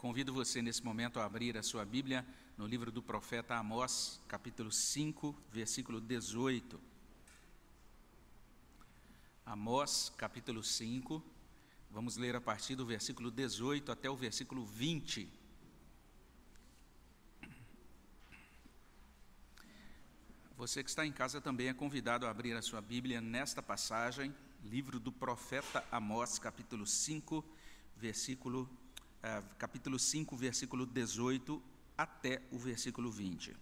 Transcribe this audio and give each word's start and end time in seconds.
Convido 0.00 0.32
você 0.32 0.62
nesse 0.62 0.82
momento 0.82 1.20
a 1.20 1.26
abrir 1.26 1.58
a 1.58 1.62
sua 1.62 1.84
Bíblia 1.84 2.26
no 2.56 2.66
livro 2.66 2.90
do 2.90 3.02
profeta 3.02 3.54
Amós, 3.56 4.18
capítulo 4.26 4.72
5, 4.72 5.36
versículo 5.52 6.00
18. 6.00 6.80
Amós, 9.44 10.10
capítulo 10.16 10.64
5, 10.64 11.22
vamos 11.90 12.16
ler 12.16 12.34
a 12.34 12.40
partir 12.40 12.76
do 12.76 12.86
versículo 12.86 13.30
18 13.30 13.92
até 13.92 14.08
o 14.08 14.16
versículo 14.16 14.64
20. 14.64 15.30
Você 20.56 20.82
que 20.82 20.88
está 20.88 21.04
em 21.04 21.12
casa 21.12 21.42
também 21.42 21.68
é 21.68 21.74
convidado 21.74 22.26
a 22.26 22.30
abrir 22.30 22.56
a 22.56 22.62
sua 22.62 22.80
Bíblia 22.80 23.20
nesta 23.20 23.62
passagem, 23.62 24.34
livro 24.64 24.98
do 24.98 25.12
profeta 25.12 25.84
Amós, 25.92 26.38
capítulo 26.38 26.86
5, 26.86 27.44
versículo 27.98 28.66
é, 28.66 28.79
capítulo 29.58 29.98
5, 29.98 30.36
versículo 30.36 30.86
18 30.86 31.62
até 31.96 32.40
o 32.50 32.58
versículo 32.58 33.10
20. 33.10 33.54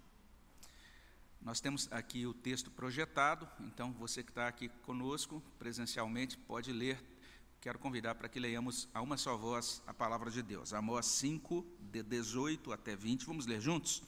Nós 1.41 1.61
temos 1.61 1.89
aqui 1.91 2.27
o 2.27 2.35
texto 2.35 2.71
projetado, 2.71 3.49
então 3.61 3.93
você 3.93 4.23
que 4.23 4.31
está 4.31 4.47
aqui 4.49 4.69
conosco 4.83 5.43
presencialmente 5.59 6.37
pode 6.37 6.73
ler. 6.73 7.03
Quero 7.61 7.79
convidar 7.79 8.15
para 8.15 8.29
que 8.29 8.39
leiamos 8.39 8.89
a 8.95 9.03
uma 9.03 9.17
só 9.17 9.37
voz 9.37 9.83
a 9.87 9.93
palavra 9.93 10.31
de 10.31 10.43
Deus. 10.43 10.73
Amós 10.73 11.07
5, 11.07 11.67
de 11.81 12.03
18 12.03 12.73
até 12.73 12.95
20. 12.95 13.27
Vamos 13.27 13.47
ler 13.47 13.61
juntos? 13.61 14.03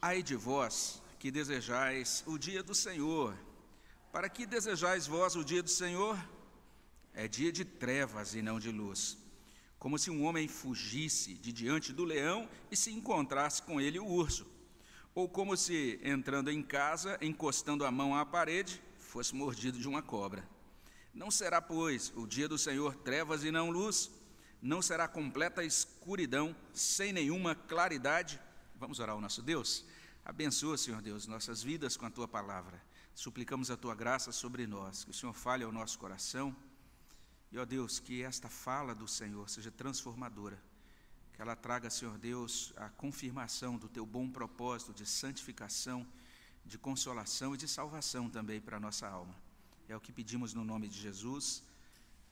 Ai 0.00 0.22
de 0.22 0.34
vós 0.34 1.02
que 1.18 1.30
desejais 1.30 2.24
o 2.26 2.38
dia 2.38 2.62
do 2.62 2.74
Senhor. 2.74 3.36
Para 4.10 4.28
que 4.28 4.46
desejais 4.46 5.06
vós 5.06 5.36
o 5.36 5.44
dia 5.44 5.62
do 5.62 5.70
Senhor? 5.70 6.18
É 7.14 7.28
dia 7.28 7.52
de 7.52 7.64
trevas 7.64 8.34
e 8.34 8.40
não 8.40 8.58
de 8.58 8.70
luz 8.70 9.21
como 9.82 9.98
se 9.98 10.12
um 10.12 10.22
homem 10.22 10.46
fugisse 10.46 11.34
de 11.34 11.52
diante 11.52 11.92
do 11.92 12.04
leão 12.04 12.48
e 12.70 12.76
se 12.76 12.92
encontrasse 12.92 13.60
com 13.60 13.80
ele 13.80 13.98
o 13.98 14.06
urso, 14.06 14.46
ou 15.12 15.28
como 15.28 15.56
se, 15.56 15.98
entrando 16.04 16.52
em 16.52 16.62
casa, 16.62 17.18
encostando 17.20 17.84
a 17.84 17.90
mão 17.90 18.14
à 18.16 18.24
parede, 18.24 18.80
fosse 18.96 19.34
mordido 19.34 19.80
de 19.80 19.88
uma 19.88 20.00
cobra. 20.00 20.48
Não 21.12 21.32
será, 21.32 21.60
pois, 21.60 22.12
o 22.14 22.28
dia 22.28 22.48
do 22.48 22.56
Senhor 22.56 22.94
trevas 22.94 23.42
e 23.42 23.50
não 23.50 23.72
luz, 23.72 24.08
não 24.62 24.80
será 24.80 25.08
completa 25.08 25.64
escuridão, 25.64 26.54
sem 26.72 27.12
nenhuma 27.12 27.56
claridade. 27.56 28.40
Vamos 28.76 29.00
orar 29.00 29.16
ao 29.16 29.20
nosso 29.20 29.42
Deus? 29.42 29.84
Abençoa, 30.24 30.78
Senhor 30.78 31.02
Deus, 31.02 31.26
nossas 31.26 31.60
vidas 31.60 31.96
com 31.96 32.06
a 32.06 32.10
tua 32.10 32.28
palavra. 32.28 32.80
Suplicamos 33.16 33.68
a 33.68 33.76
tua 33.76 33.96
graça 33.96 34.30
sobre 34.30 34.64
nós, 34.64 35.02
que 35.02 35.10
o 35.10 35.14
Senhor 35.14 35.32
fale 35.32 35.64
ao 35.64 35.72
nosso 35.72 35.98
coração 35.98 36.54
e, 37.52 37.58
ó 37.58 37.66
Deus, 37.66 38.00
que 38.00 38.22
esta 38.22 38.48
fala 38.48 38.94
do 38.94 39.06
Senhor 39.06 39.48
seja 39.50 39.70
transformadora, 39.70 40.58
que 41.34 41.42
ela 41.42 41.54
traga, 41.54 41.90
Senhor 41.90 42.16
Deus, 42.16 42.72
a 42.76 42.88
confirmação 42.88 43.76
do 43.76 43.90
teu 43.90 44.06
bom 44.06 44.26
propósito 44.30 44.94
de 44.94 45.04
santificação, 45.04 46.06
de 46.64 46.78
consolação 46.78 47.54
e 47.54 47.58
de 47.58 47.68
salvação 47.68 48.30
também 48.30 48.58
para 48.58 48.78
a 48.78 48.80
nossa 48.80 49.06
alma. 49.06 49.34
É 49.86 49.94
o 49.94 50.00
que 50.00 50.10
pedimos 50.10 50.54
no 50.54 50.64
nome 50.64 50.88
de 50.88 50.98
Jesus. 50.98 51.62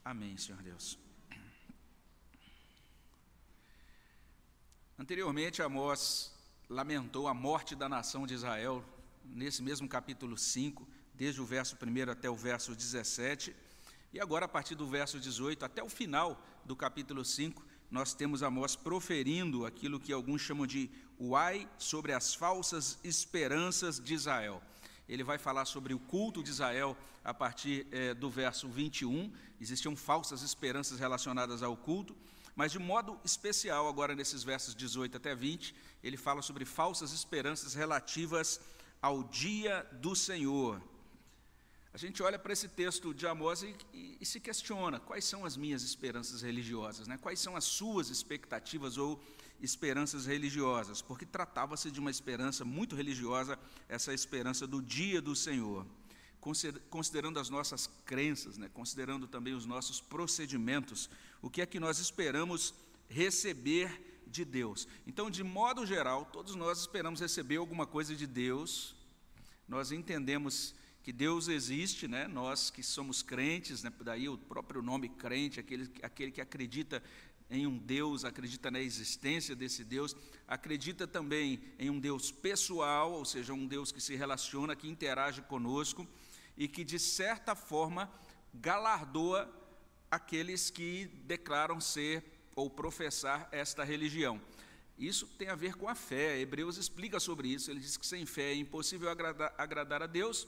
Amém, 0.02 0.38
Senhor 0.38 0.62
Deus. 0.62 0.98
Anteriormente, 4.98 5.60
Amós 5.60 6.32
lamentou 6.66 7.28
a 7.28 7.34
morte 7.34 7.74
da 7.74 7.90
nação 7.90 8.26
de 8.26 8.32
Israel, 8.32 8.82
nesse 9.22 9.62
mesmo 9.62 9.86
capítulo 9.86 10.38
5, 10.38 10.88
desde 11.12 11.42
o 11.42 11.44
verso 11.44 11.76
1 11.76 12.10
até 12.10 12.30
o 12.30 12.36
verso 12.36 12.74
17 12.74 13.54
e 14.12 14.18
agora, 14.18 14.46
a 14.46 14.48
partir 14.48 14.74
do 14.74 14.86
verso 14.86 15.20
18 15.20 15.64
até 15.64 15.82
o 15.82 15.88
final 15.88 16.42
do 16.64 16.74
capítulo 16.74 17.24
5, 17.24 17.64
nós 17.90 18.12
temos 18.12 18.42
Amós 18.42 18.74
proferindo 18.74 19.64
aquilo 19.64 20.00
que 20.00 20.12
alguns 20.12 20.40
chamam 20.40 20.66
de 20.66 20.90
o 21.18 21.36
ai 21.36 21.68
sobre 21.78 22.12
as 22.12 22.34
falsas 22.34 22.98
esperanças 23.04 24.00
de 24.00 24.14
Israel. 24.14 24.62
Ele 25.08 25.22
vai 25.22 25.38
falar 25.38 25.64
sobre 25.64 25.94
o 25.94 25.98
culto 25.98 26.42
de 26.42 26.50
Israel 26.50 26.96
a 27.24 27.34
partir 27.34 27.86
é, 27.90 28.14
do 28.14 28.30
verso 28.30 28.68
21. 28.68 29.32
Existiam 29.60 29.94
falsas 29.94 30.42
esperanças 30.42 30.98
relacionadas 30.98 31.62
ao 31.62 31.76
culto, 31.76 32.16
mas 32.56 32.72
de 32.72 32.78
modo 32.78 33.18
especial, 33.24 33.88
agora 33.88 34.14
nesses 34.14 34.42
versos 34.42 34.74
18 34.74 35.16
até 35.16 35.34
20, 35.34 35.74
ele 36.02 36.16
fala 36.16 36.42
sobre 36.42 36.64
falsas 36.64 37.12
esperanças 37.12 37.74
relativas 37.74 38.60
ao 39.00 39.22
dia 39.24 39.86
do 40.00 40.16
Senhor. 40.16 40.80
A 41.92 41.98
gente 41.98 42.22
olha 42.22 42.38
para 42.38 42.52
esse 42.52 42.68
texto 42.68 43.12
de 43.12 43.26
Amós 43.26 43.62
e, 43.62 43.74
e, 43.92 44.16
e, 44.20 44.26
se 44.26 44.38
questiona 44.38 45.00
quais 45.00 45.24
são 45.24 45.44
as 45.44 45.56
minhas 45.56 45.82
esperanças 45.82 46.40
religiosas, 46.40 47.08
né? 47.08 47.18
quais 47.18 47.40
são 47.40 47.56
as 47.56 47.64
suas 47.64 48.10
expectativas 48.10 48.96
ou 48.96 49.20
esperanças 49.60 50.24
religiosas, 50.24 51.02
porque 51.02 51.26
tratava-se 51.26 51.90
de 51.90 51.98
uma 51.98 52.10
esperança 52.10 52.64
muito 52.64 52.94
religiosa, 52.94 53.58
essa 53.88 54.14
esperança 54.14 54.68
do 54.68 54.80
dia 54.80 55.20
do 55.20 55.34
Senhor, 55.34 55.84
considerando 56.88 57.40
as 57.40 57.50
nossas 57.50 57.88
crenças, 58.06 58.56
né? 58.56 58.70
considerando 58.72 59.26
também 59.26 59.52
os 59.52 59.66
nossos 59.66 60.00
procedimentos, 60.00 61.10
o 61.42 61.50
que 61.50 61.60
é 61.60 61.66
que 61.66 61.80
nós 61.80 61.98
esperamos 61.98 62.72
receber 63.08 64.22
de 64.28 64.44
Deus. 64.44 64.86
Então, 65.08 65.28
de 65.28 65.42
modo 65.42 65.84
geral, 65.84 66.24
todos 66.26 66.54
nós 66.54 66.78
esperamos 66.78 67.20
receber 67.20 67.56
alguma 67.56 67.84
coisa 67.84 68.14
de 68.14 68.28
Deus, 68.28 68.94
nós 69.68 69.90
entendemos 69.90 70.72
que 71.02 71.12
Deus 71.12 71.48
existe, 71.48 72.06
né? 72.06 72.28
nós 72.28 72.70
que 72.70 72.82
somos 72.82 73.22
crentes, 73.22 73.82
né? 73.82 73.92
daí 74.00 74.28
o 74.28 74.36
próprio 74.36 74.82
nome 74.82 75.08
crente, 75.08 75.58
aquele, 75.58 75.90
aquele 76.02 76.30
que 76.30 76.40
acredita 76.40 77.02
em 77.50 77.66
um 77.66 77.76
Deus, 77.76 78.24
acredita 78.24 78.70
na 78.70 78.80
existência 78.80 79.56
desse 79.56 79.82
Deus, 79.82 80.14
acredita 80.46 81.06
também 81.06 81.60
em 81.78 81.90
um 81.90 81.98
Deus 81.98 82.30
pessoal, 82.30 83.12
ou 83.12 83.24
seja, 83.24 83.52
um 83.52 83.66
Deus 83.66 83.90
que 83.90 84.00
se 84.00 84.14
relaciona, 84.14 84.76
que 84.76 84.88
interage 84.88 85.42
conosco 85.42 86.06
e 86.56 86.68
que, 86.68 86.84
de 86.84 86.98
certa 86.98 87.54
forma, 87.54 88.10
galardoa 88.54 89.50
aqueles 90.10 90.70
que 90.70 91.06
declaram 91.24 91.80
ser 91.80 92.22
ou 92.54 92.68
professar 92.68 93.48
esta 93.50 93.82
religião. 93.82 94.40
Isso 94.98 95.26
tem 95.26 95.48
a 95.48 95.54
ver 95.54 95.76
com 95.76 95.88
a 95.88 95.94
fé. 95.94 96.38
Hebreus 96.38 96.76
explica 96.76 97.18
sobre 97.18 97.48
isso. 97.48 97.70
Ele 97.70 97.80
diz 97.80 97.96
que 97.96 98.06
sem 98.06 98.26
fé 98.26 98.52
é 98.52 98.54
impossível 98.54 99.08
agradar, 99.08 99.54
agradar 99.56 100.02
a 100.02 100.06
Deus 100.06 100.46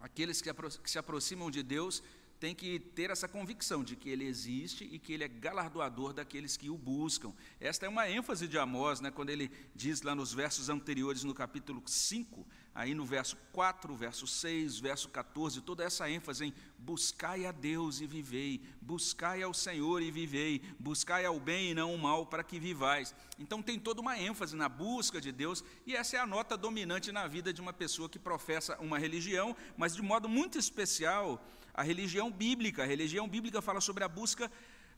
Aqueles 0.00 0.40
que, 0.40 0.50
se 0.84 0.98
aproximam 0.98 1.50
de 1.50 1.62
Deus 1.62 2.02
têm 2.38 2.54
que 2.54 2.78
ter 2.78 3.10
essa 3.10 3.26
convicção 3.26 3.82
de 3.82 3.96
que 3.96 4.08
Ele 4.08 4.24
existe 4.24 4.84
e 4.84 4.98
que 4.98 5.12
Ele 5.12 5.24
é 5.24 5.28
galardoador 5.28 6.12
daqueles 6.12 6.56
que 6.56 6.70
o 6.70 6.78
buscam. 6.78 7.32
Esta 7.60 7.86
é 7.86 7.88
uma 7.88 8.08
ênfase 8.08 8.46
de 8.46 8.56
Amós, 8.58 9.00
né, 9.00 9.10
quando 9.10 9.30
ele 9.30 9.50
diz 9.74 10.02
lá 10.02 10.14
nos 10.14 10.32
versos 10.32 10.68
anteriores, 10.68 11.24
no 11.24 11.34
capítulo 11.34 11.82
5, 11.84 12.46
aí 12.78 12.94
no 12.94 13.04
verso 13.04 13.36
4, 13.50 13.92
verso 13.96 14.24
6, 14.24 14.78
verso 14.78 15.08
14, 15.08 15.60
toda 15.62 15.82
essa 15.82 16.08
ênfase 16.08 16.44
em 16.44 16.54
buscai 16.78 17.44
a 17.44 17.50
Deus 17.50 18.00
e 18.00 18.06
vivei, 18.06 18.62
buscai 18.80 19.42
ao 19.42 19.52
Senhor 19.52 20.00
e 20.00 20.12
vivei, 20.12 20.62
buscai 20.78 21.24
ao 21.24 21.40
bem 21.40 21.72
e 21.72 21.74
não 21.74 21.92
o 21.92 21.98
mal 21.98 22.24
para 22.24 22.44
que 22.44 22.60
vivais. 22.60 23.12
Então 23.36 23.60
tem 23.60 23.80
toda 23.80 24.00
uma 24.00 24.16
ênfase 24.16 24.54
na 24.54 24.68
busca 24.68 25.20
de 25.20 25.32
Deus, 25.32 25.64
e 25.84 25.96
essa 25.96 26.18
é 26.18 26.20
a 26.20 26.26
nota 26.26 26.56
dominante 26.56 27.10
na 27.10 27.26
vida 27.26 27.52
de 27.52 27.60
uma 27.60 27.72
pessoa 27.72 28.08
que 28.08 28.16
professa 28.16 28.78
uma 28.78 28.96
religião, 28.96 29.56
mas 29.76 29.96
de 29.96 30.00
modo 30.00 30.28
muito 30.28 30.56
especial 30.56 31.44
a 31.74 31.82
religião 31.82 32.30
bíblica. 32.30 32.84
A 32.84 32.86
religião 32.86 33.28
bíblica 33.28 33.60
fala 33.60 33.80
sobre 33.80 34.04
a 34.04 34.08
busca 34.08 34.48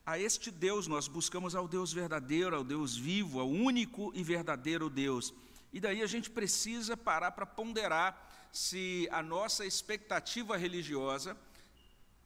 a 0.04 0.18
este 0.18 0.50
Deus, 0.50 0.86
nós 0.86 1.08
buscamos 1.08 1.54
ao 1.54 1.66
Deus 1.66 1.94
verdadeiro, 1.94 2.54
ao 2.54 2.62
Deus 2.62 2.94
vivo, 2.94 3.40
ao 3.40 3.48
único 3.48 4.12
e 4.14 4.22
verdadeiro 4.22 4.90
Deus. 4.90 5.32
E 5.72 5.80
daí 5.80 6.02
a 6.02 6.06
gente 6.06 6.30
precisa 6.30 6.96
parar 6.96 7.30
para 7.32 7.46
ponderar 7.46 8.48
se 8.52 9.08
a 9.12 9.22
nossa 9.22 9.64
expectativa 9.64 10.56
religiosa 10.56 11.36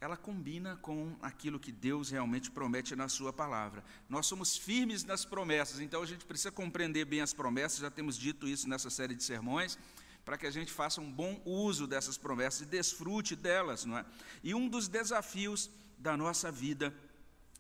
ela 0.01 0.17
combina 0.19 0.77
com 0.77 1.17
aquilo 1.23 1.59
que 1.59 1.73
Deus 1.73 2.11
realmente 2.11 2.51
promete 2.51 2.95
na 2.95 3.09
sua 3.09 3.33
palavra. 3.33 3.83
Nós 4.07 4.27
somos 4.27 4.55
firmes 4.55 5.03
nas 5.03 5.25
promessas, 5.25 5.81
então 5.81 6.03
a 6.03 6.07
gente 6.07 6.27
precisa 6.27 6.53
compreender 6.53 7.07
bem 7.07 7.23
as 7.23 7.33
promessas, 7.33 7.79
já 7.79 7.91
temos 7.91 8.19
dito 8.19 8.47
isso 8.47 8.69
nessa 8.69 8.91
série 8.91 9.15
de 9.15 9.25
sermões, 9.25 9.79
para 10.23 10.37
que 10.37 10.47
a 10.47 10.51
gente 10.51 10.71
faça 10.71 11.01
um 11.01 11.11
bom 11.11 11.41
uso 11.45 11.87
dessas 11.87 12.19
promessas 12.19 12.63
e 12.63 12.67
desfrute 12.67 13.35
delas, 13.35 13.87
não 13.87 13.97
é? 13.97 14.05
E 14.43 14.55
um 14.55 14.69
dos 14.69 14.89
desafios 14.89 15.71
da 15.99 16.17
nossa 16.17 16.53
vida 16.53 16.95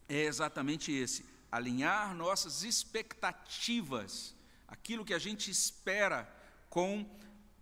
é 0.07 0.25
exatamente 0.25 0.93
esse: 0.93 1.25
alinhar 1.51 2.15
nossas 2.15 2.63
expectativas 2.63 4.35
aquilo 4.75 5.05
que 5.05 5.15
a 5.15 5.19
gente 5.21 5.51
espera 5.51 6.29
com 6.69 7.07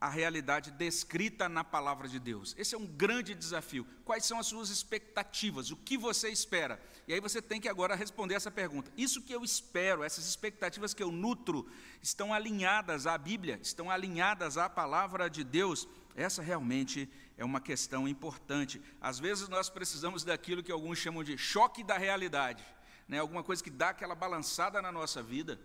a 0.01 0.09
realidade 0.09 0.71
descrita 0.73 1.49
na 1.49 1.63
palavra 1.63 2.09
de 2.09 2.19
Deus. 2.19 2.55
Esse 2.59 2.75
é 2.75 2.79
um 2.79 2.87
grande 2.87 3.35
desafio. 3.35 3.87
Quais 4.05 4.25
são 4.25 4.39
as 4.39 4.47
suas 4.47 4.71
expectativas? 4.71 5.71
O 5.71 5.77
que 5.77 5.97
você 5.97 6.29
espera? 6.31 6.83
E 7.07 7.13
aí 7.13 7.21
você 7.21 7.41
tem 7.41 7.61
que 7.61 7.69
agora 7.69 7.95
responder 7.95 8.35
essa 8.35 8.51
pergunta. 8.51 8.91
Isso 8.97 9.23
que 9.23 9.33
eu 9.33 9.45
espero, 9.45 10.03
essas 10.03 10.27
expectativas 10.27 10.93
que 10.93 11.03
eu 11.03 11.13
nutro, 11.13 11.71
estão 12.03 12.35
alinhadas 12.35 13.07
à 13.07 13.17
Bíblia? 13.17 13.61
Estão 13.63 13.91
alinhadas 13.91 14.57
à 14.57 14.69
palavra 14.69 15.29
de 15.31 15.45
Deus? 15.45 15.87
Essa 16.17 16.43
realmente 16.43 17.09
é 17.37 17.45
uma 17.45 17.61
questão 17.61 18.09
importante. 18.09 18.83
Às 19.01 19.21
vezes 19.21 19.49
nós 19.49 19.69
precisamos 19.69 20.25
daquilo 20.25 20.65
que 20.65 20.73
alguns 20.73 20.99
chamam 20.99 21.23
de 21.23 21.39
choque 21.39 21.85
da 21.85 21.97
realidade 21.97 22.65
né, 23.13 23.19
alguma 23.19 23.43
coisa 23.43 23.63
que 23.63 23.71
dá 23.71 23.91
aquela 23.91 24.15
balançada 24.15 24.81
na 24.81 24.91
nossa 24.91 25.23
vida 25.23 25.61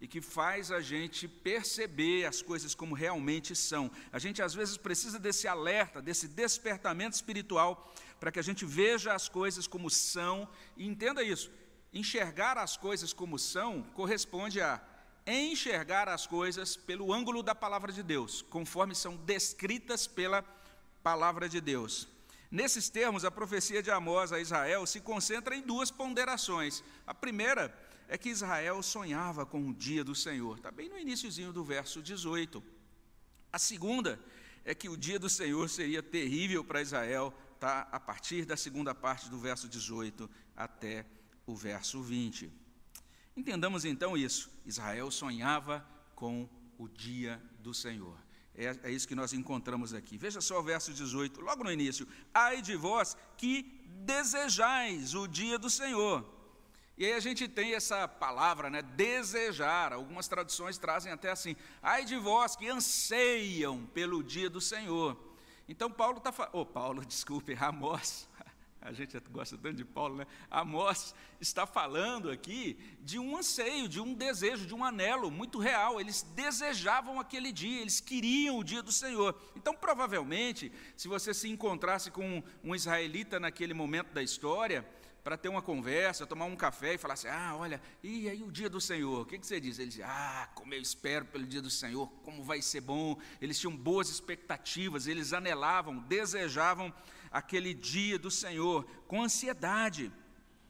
e 0.00 0.06
que 0.06 0.20
faz 0.20 0.70
a 0.70 0.80
gente 0.80 1.26
perceber 1.26 2.26
as 2.26 2.42
coisas 2.42 2.74
como 2.74 2.94
realmente 2.94 3.54
são. 3.54 3.90
A 4.12 4.18
gente 4.18 4.42
às 4.42 4.54
vezes 4.54 4.76
precisa 4.76 5.18
desse 5.18 5.48
alerta, 5.48 6.02
desse 6.02 6.28
despertamento 6.28 7.14
espiritual, 7.14 7.94
para 8.20 8.32
que 8.32 8.38
a 8.38 8.42
gente 8.42 8.64
veja 8.64 9.14
as 9.14 9.28
coisas 9.28 9.66
como 9.66 9.88
são 9.88 10.48
e 10.76 10.86
entenda 10.86 11.22
isso. 11.22 11.50
Enxergar 11.92 12.58
as 12.58 12.76
coisas 12.76 13.12
como 13.12 13.38
são 13.38 13.82
corresponde 13.94 14.60
a 14.60 14.82
enxergar 15.26 16.08
as 16.08 16.26
coisas 16.26 16.76
pelo 16.76 17.12
ângulo 17.12 17.42
da 17.42 17.54
palavra 17.54 17.92
de 17.92 18.02
Deus, 18.02 18.42
conforme 18.42 18.94
são 18.94 19.16
descritas 19.16 20.06
pela 20.06 20.44
palavra 21.02 21.48
de 21.48 21.60
Deus. 21.60 22.08
Nesses 22.50 22.88
termos, 22.88 23.24
a 23.24 23.30
profecia 23.30 23.82
de 23.82 23.90
Amós 23.90 24.32
a 24.32 24.38
Israel 24.38 24.86
se 24.86 25.00
concentra 25.00 25.56
em 25.56 25.62
duas 25.62 25.90
ponderações. 25.90 26.84
A 27.06 27.12
primeira 27.12 27.68
é 28.08 28.18
que 28.18 28.28
Israel 28.28 28.82
sonhava 28.82 29.46
com 29.46 29.68
o 29.68 29.74
dia 29.74 30.04
do 30.04 30.14
Senhor, 30.14 30.56
está 30.56 30.70
bem 30.70 30.88
no 30.88 30.98
iníciozinho 30.98 31.52
do 31.52 31.64
verso 31.64 32.02
18. 32.02 32.62
A 33.52 33.58
segunda 33.58 34.18
é 34.64 34.74
que 34.74 34.88
o 34.88 34.96
dia 34.96 35.18
do 35.18 35.28
Senhor 35.28 35.68
seria 35.68 36.02
terrível 36.02 36.64
para 36.64 36.82
Israel, 36.82 37.32
está 37.54 37.88
a 37.92 38.00
partir 38.00 38.44
da 38.44 38.56
segunda 38.56 38.94
parte 38.94 39.28
do 39.28 39.38
verso 39.38 39.68
18 39.68 40.28
até 40.56 41.06
o 41.46 41.54
verso 41.54 42.02
20. 42.02 42.50
Entendamos 43.36 43.84
então 43.84 44.16
isso. 44.16 44.50
Israel 44.64 45.10
sonhava 45.10 45.86
com 46.14 46.48
o 46.78 46.88
dia 46.88 47.42
do 47.60 47.74
Senhor. 47.74 48.16
É, 48.54 48.76
é, 48.84 48.90
isso 48.90 49.08
que 49.08 49.14
nós 49.14 49.32
encontramos 49.32 49.92
aqui. 49.92 50.16
Veja 50.16 50.40
só 50.40 50.60
o 50.60 50.62
verso 50.62 50.92
18, 50.92 51.40
logo 51.40 51.64
no 51.64 51.72
início. 51.72 52.06
Ai 52.32 52.62
de 52.62 52.76
vós 52.76 53.16
que 53.36 53.62
desejais 54.04 55.14
o 55.14 55.26
dia 55.26 55.58
do 55.58 55.68
Senhor. 55.68 56.33
E 56.96 57.04
aí 57.04 57.12
a 57.12 57.20
gente 57.20 57.48
tem 57.48 57.74
essa 57.74 58.06
palavra, 58.06 58.70
né, 58.70 58.80
desejar. 58.80 59.92
Algumas 59.92 60.28
traduções 60.28 60.78
trazem 60.78 61.12
até 61.12 61.30
assim: 61.30 61.56
ai 61.82 62.04
de 62.04 62.16
vós 62.16 62.54
que 62.54 62.68
anseiam 62.68 63.84
pelo 63.86 64.22
dia 64.22 64.48
do 64.48 64.60
Senhor. 64.60 65.18
Então 65.68 65.90
Paulo 65.90 66.18
está 66.18 66.30
falando, 66.30 66.52
oh, 66.54 66.66
Paulo, 66.66 67.04
desculpe, 67.06 67.56
Amós, 67.58 68.28
a 68.80 68.92
gente 68.92 69.18
gosta 69.30 69.58
tanto 69.58 69.76
de 69.76 69.84
Paulo, 69.84 70.16
né? 70.16 70.26
Amós 70.48 71.14
está 71.40 71.66
falando 71.66 72.30
aqui 72.30 72.78
de 73.00 73.18
um 73.18 73.36
anseio, 73.36 73.88
de 73.88 74.00
um 74.00 74.14
desejo, 74.14 74.64
de 74.64 74.74
um 74.74 74.84
anelo 74.84 75.32
muito 75.32 75.58
real. 75.58 76.00
Eles 76.00 76.22
desejavam 76.22 77.18
aquele 77.18 77.50
dia, 77.50 77.80
eles 77.80 77.98
queriam 77.98 78.58
o 78.58 78.64
dia 78.64 78.82
do 78.82 78.92
Senhor. 78.92 79.36
Então, 79.56 79.74
provavelmente, 79.74 80.70
se 80.96 81.08
você 81.08 81.34
se 81.34 81.48
encontrasse 81.48 82.10
com 82.10 82.40
um 82.62 82.74
israelita 82.74 83.40
naquele 83.40 83.74
momento 83.74 84.12
da 84.12 84.22
história, 84.22 84.86
para 85.24 85.38
ter 85.38 85.48
uma 85.48 85.62
conversa, 85.62 86.26
tomar 86.26 86.44
um 86.44 86.54
café 86.54 86.94
e 86.94 86.98
falar 86.98 87.14
assim: 87.14 87.28
ah, 87.28 87.56
olha, 87.56 87.80
e 88.02 88.28
aí 88.28 88.42
o 88.42 88.52
dia 88.52 88.68
do 88.68 88.78
Senhor? 88.78 89.22
O 89.22 89.24
que, 89.24 89.38
que 89.38 89.46
você 89.46 89.58
diz? 89.58 89.78
Ele 89.78 89.88
diz: 89.88 90.02
ah, 90.04 90.50
como 90.54 90.74
eu 90.74 90.80
espero 90.82 91.24
pelo 91.24 91.46
dia 91.46 91.62
do 91.62 91.70
Senhor, 91.70 92.06
como 92.22 92.42
vai 92.42 92.60
ser 92.60 92.82
bom. 92.82 93.18
Eles 93.40 93.58
tinham 93.58 93.74
boas 93.74 94.10
expectativas, 94.10 95.06
eles 95.06 95.32
anelavam, 95.32 95.98
desejavam 96.00 96.92
aquele 97.30 97.72
dia 97.72 98.18
do 98.18 98.30
Senhor 98.30 98.84
com 99.08 99.22
ansiedade. 99.22 100.12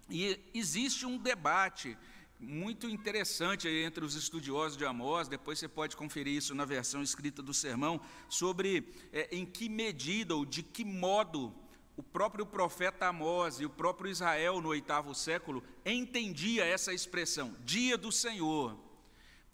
E 0.09 0.39
existe 0.55 1.05
um 1.05 1.19
debate 1.19 1.99
muito 2.39 2.89
interessante 2.89 3.67
entre 3.69 4.05
os 4.05 4.15
estudiosos 4.15 4.77
de 4.77 4.85
Amós, 4.85 5.29
depois 5.29 5.59
você 5.59 5.67
pode 5.67 5.97
conferir 5.97 6.37
isso 6.37 6.55
na 6.55 6.65
versão 6.65 7.03
escrita 7.03 7.43
do 7.43 7.55
sermão, 7.55 8.01
sobre 8.29 8.93
é, 9.13 9.29
em 9.35 9.47
que 9.47 9.69
medida 9.69 10.37
ou 10.37 10.45
de 10.45 10.63
que 10.63 10.85
modo 10.85 11.55
o 11.97 12.03
próprio 12.03 12.45
profeta 12.45 13.07
Amós 13.07 13.61
e 13.61 13.65
o 13.65 13.71
próprio 13.71 14.11
Israel 14.11 14.61
no 14.61 14.71
oitavo 14.71 15.15
século 15.15 15.63
entendia 15.85 16.65
essa 16.65 16.93
expressão, 16.93 17.55
dia 17.65 17.97
do 17.97 18.11
Senhor. 18.11 18.77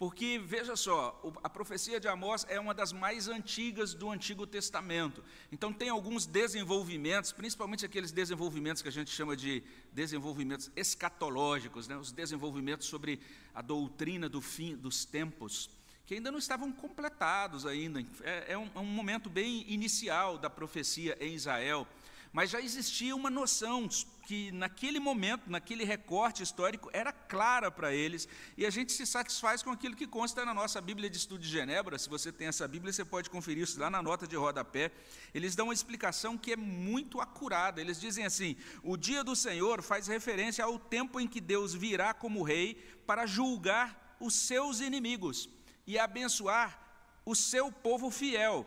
Porque, 0.01 0.41
veja 0.43 0.75
só, 0.75 1.21
a 1.43 1.47
profecia 1.47 1.99
de 1.99 2.07
Amós 2.07 2.43
é 2.49 2.59
uma 2.59 2.73
das 2.73 2.91
mais 2.91 3.27
antigas 3.27 3.93
do 3.93 4.09
Antigo 4.09 4.47
Testamento. 4.47 5.23
Então, 5.51 5.71
tem 5.71 5.89
alguns 5.89 6.25
desenvolvimentos, 6.25 7.31
principalmente 7.31 7.85
aqueles 7.85 8.11
desenvolvimentos 8.11 8.81
que 8.81 8.87
a 8.87 8.91
gente 8.91 9.11
chama 9.11 9.35
de 9.35 9.61
desenvolvimentos 9.91 10.71
escatológicos, 10.75 11.87
né? 11.87 11.95
os 11.95 12.11
desenvolvimentos 12.11 12.87
sobre 12.87 13.19
a 13.53 13.61
doutrina 13.61 14.27
do 14.27 14.41
fim 14.41 14.75
dos 14.75 15.05
tempos, 15.05 15.69
que 16.07 16.15
ainda 16.15 16.31
não 16.31 16.39
estavam 16.39 16.71
completados 16.71 17.67
ainda. 17.67 18.03
É, 18.23 18.53
é 18.53 18.57
um, 18.57 18.71
é 18.73 18.79
um 18.79 18.85
momento 18.85 19.29
bem 19.29 19.71
inicial 19.71 20.35
da 20.35 20.49
profecia 20.49 21.15
em 21.21 21.35
Israel. 21.35 21.87
Mas 22.33 22.49
já 22.49 22.61
existia 22.61 23.13
uma 23.13 23.29
noção 23.29 23.89
que 24.25 24.51
naquele 24.53 24.99
momento, 24.99 25.49
naquele 25.49 25.83
recorte 25.83 26.41
histórico, 26.41 26.89
era 26.93 27.11
clara 27.11 27.69
para 27.69 27.93
eles, 27.93 28.27
e 28.55 28.65
a 28.65 28.69
gente 28.69 28.93
se 28.93 29.05
satisfaz 29.05 29.61
com 29.61 29.69
aquilo 29.69 29.95
que 29.95 30.07
consta 30.07 30.45
na 30.45 30.53
nossa 30.53 30.79
Bíblia 30.79 31.09
de 31.09 31.17
Estudo 31.17 31.41
de 31.41 31.49
Genebra. 31.49 31.99
Se 31.99 32.09
você 32.09 32.31
tem 32.31 32.47
essa 32.47 32.65
Bíblia, 32.65 32.93
você 32.93 33.03
pode 33.03 33.29
conferir 33.29 33.63
isso 33.63 33.77
lá 33.77 33.89
na 33.89 34.01
nota 34.01 34.25
de 34.25 34.37
rodapé. 34.37 34.91
Eles 35.33 35.55
dão 35.55 35.67
uma 35.67 35.73
explicação 35.73 36.37
que 36.37 36.53
é 36.53 36.55
muito 36.55 37.19
acurada. 37.19 37.81
Eles 37.81 37.99
dizem 37.99 38.25
assim: 38.25 38.55
o 38.81 38.95
dia 38.95 39.23
do 39.23 39.35
Senhor 39.35 39.81
faz 39.81 40.07
referência 40.07 40.63
ao 40.63 40.79
tempo 40.79 41.19
em 41.19 41.27
que 41.27 41.41
Deus 41.41 41.73
virá 41.73 42.13
como 42.13 42.43
rei 42.43 42.75
para 43.05 43.25
julgar 43.25 44.15
os 44.21 44.33
seus 44.33 44.79
inimigos 44.79 45.49
e 45.85 45.99
abençoar 45.99 46.79
o 47.25 47.35
seu 47.35 47.69
povo 47.69 48.09
fiel 48.09 48.65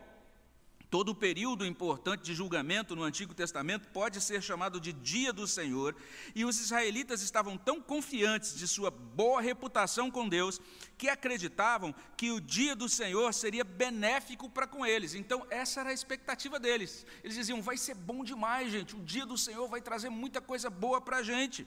Todo 0.95 1.09
o 1.09 1.15
período 1.17 1.67
importante 1.67 2.23
de 2.23 2.33
julgamento 2.37 2.95
no 2.95 3.03
Antigo 3.03 3.35
Testamento 3.35 3.89
pode 3.89 4.21
ser 4.21 4.41
chamado 4.41 4.81
de 4.81 4.93
Dia 4.93 5.33
do 5.33 5.45
Senhor, 5.45 5.93
e 6.37 6.45
os 6.45 6.61
israelitas 6.61 7.21
estavam 7.21 7.59
tão 7.59 7.81
confiantes 7.81 8.57
de 8.57 8.69
sua 8.69 8.93
boa 8.93 9.41
reputação 9.41 10.09
com 10.09 10.29
Deus 10.29 10.61
que 10.97 11.09
acreditavam 11.09 11.93
que 12.17 12.31
o 12.31 12.41
Dia 12.41 12.77
do 12.77 12.89
Senhor 12.89 13.35
seria 13.35 13.65
benéfico 13.65 14.49
para 14.49 14.69
com 14.69 14.87
eles. 14.87 15.17
Então, 15.17 15.45
essa 15.51 15.81
era 15.81 15.91
a 15.91 15.93
expectativa 15.93 16.61
deles. 16.61 17.05
Eles 17.25 17.35
diziam: 17.35 17.61
vai 17.61 17.77
ser 17.77 17.97
bom 17.97 18.23
demais, 18.23 18.71
gente, 18.71 18.95
o 18.95 19.03
Dia 19.03 19.27
do 19.27 19.37
Senhor 19.37 19.67
vai 19.67 19.81
trazer 19.81 20.11
muita 20.11 20.41
coisa 20.41 20.71
boa 20.71 21.01
para 21.01 21.17
a 21.17 21.23
gente. 21.25 21.67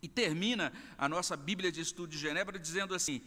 E 0.00 0.08
termina 0.08 0.72
a 0.96 1.06
nossa 1.10 1.36
Bíblia 1.36 1.70
de 1.70 1.82
Estudo 1.82 2.08
de 2.08 2.16
Genebra 2.16 2.58
dizendo 2.58 2.94
assim: 2.94 3.20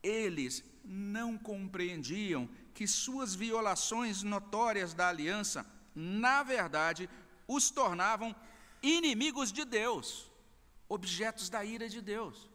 eles 0.00 0.64
não 0.84 1.36
compreendiam 1.36 2.48
que 2.74 2.86
suas 2.86 3.34
violações 3.34 4.22
notórias 4.22 4.94
da 4.94 5.08
aliança, 5.08 5.66
na 5.94 6.42
verdade, 6.42 7.08
os 7.46 7.70
tornavam 7.70 8.34
inimigos 8.82 9.52
de 9.52 9.64
Deus, 9.64 10.30
objetos 10.88 11.48
da 11.48 11.64
ira 11.64 11.88
de 11.88 12.00
Deus. 12.00 12.48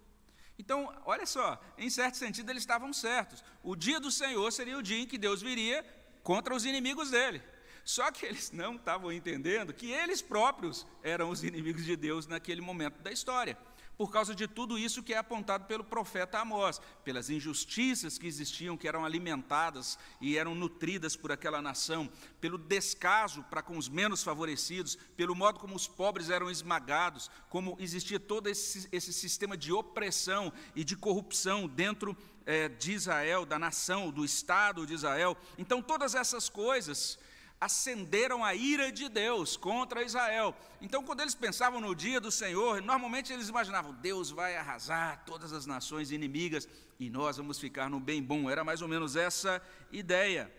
Então, 0.57 0.93
olha 1.05 1.25
só, 1.25 1.61
em 1.77 1.89
certo 1.89 2.15
sentido 2.17 2.49
eles 2.49 2.63
estavam 2.63 2.93
certos. 2.93 3.43
O 3.61 3.75
dia 3.75 3.99
do 3.99 4.09
Senhor 4.09 4.51
seria 4.51 4.77
o 4.77 4.83
dia 4.83 4.99
em 4.99 5.05
que 5.05 5.17
Deus 5.17 5.41
viria 5.41 5.85
contra 6.23 6.55
os 6.55 6.65
inimigos 6.65 7.11
dele. 7.11 7.41
Só 7.83 8.09
que 8.11 8.25
eles 8.25 8.51
não 8.51 8.75
estavam 8.75 9.11
entendendo 9.11 9.73
que 9.73 9.91
eles 9.91 10.21
próprios 10.21 10.87
eram 11.03 11.29
os 11.29 11.43
inimigos 11.43 11.85
de 11.85 11.95
Deus 11.95 12.25
naquele 12.25 12.61
momento 12.61 12.99
da 13.01 13.11
história 13.11 13.57
por 13.97 14.11
causa 14.11 14.35
de 14.35 14.47
tudo 14.47 14.77
isso 14.77 15.03
que 15.03 15.13
é 15.13 15.17
apontado 15.17 15.65
pelo 15.65 15.83
profeta 15.83 16.39
Amós, 16.39 16.81
pelas 17.03 17.29
injustiças 17.29 18.17
que 18.17 18.27
existiam, 18.27 18.77
que 18.77 18.87
eram 18.87 19.05
alimentadas 19.05 19.97
e 20.19 20.37
eram 20.37 20.53
nutridas 20.53 21.15
por 21.15 21.31
aquela 21.31 21.61
nação, 21.61 22.09
pelo 22.39 22.57
descaso 22.57 23.43
para 23.43 23.61
com 23.61 23.77
os 23.77 23.87
menos 23.87 24.23
favorecidos, 24.23 24.97
pelo 25.15 25.35
modo 25.35 25.59
como 25.59 25.75
os 25.75 25.87
pobres 25.87 26.29
eram 26.29 26.49
esmagados, 26.49 27.29
como 27.49 27.77
existia 27.79 28.19
todo 28.19 28.47
esse, 28.47 28.87
esse 28.91 29.13
sistema 29.13 29.57
de 29.57 29.71
opressão 29.71 30.51
e 30.75 30.83
de 30.83 30.95
corrupção 30.95 31.67
dentro 31.67 32.15
é, 32.45 32.69
de 32.69 32.93
Israel, 32.93 33.45
da 33.45 33.57
nação, 33.57 34.11
do 34.11 34.23
Estado 34.23 34.85
de 34.85 34.93
Israel. 34.93 35.35
Então, 35.57 35.81
todas 35.81 36.13
essas 36.13 36.47
coisas 36.47 37.17
acenderam 37.59 38.43
a 38.43 38.53
ira 38.53 38.91
de 38.91 39.07
Deus 39.07 39.55
contra 39.55 40.03
Israel. 40.03 40.55
Então, 40.81 41.03
quando 41.03 41.21
eles 41.21 41.35
pensavam 41.35 41.79
no 41.79 41.95
dia 41.95 42.19
do 42.19 42.31
Senhor, 42.31 42.81
normalmente 42.81 43.31
eles 43.31 43.49
imaginavam: 43.49 43.93
Deus 43.93 44.29
vai 44.29 44.55
arrasar 44.55 45.23
todas 45.25 45.53
as 45.53 45.65
nações 45.65 46.11
inimigas 46.11 46.67
e 46.99 47.09
nós 47.09 47.37
vamos 47.37 47.59
ficar 47.59 47.89
no 47.89 47.99
bem 47.99 48.21
bom. 48.21 48.49
Era 48.49 48.63
mais 48.63 48.81
ou 48.81 48.87
menos 48.87 49.15
essa 49.15 49.61
ideia. 49.91 50.51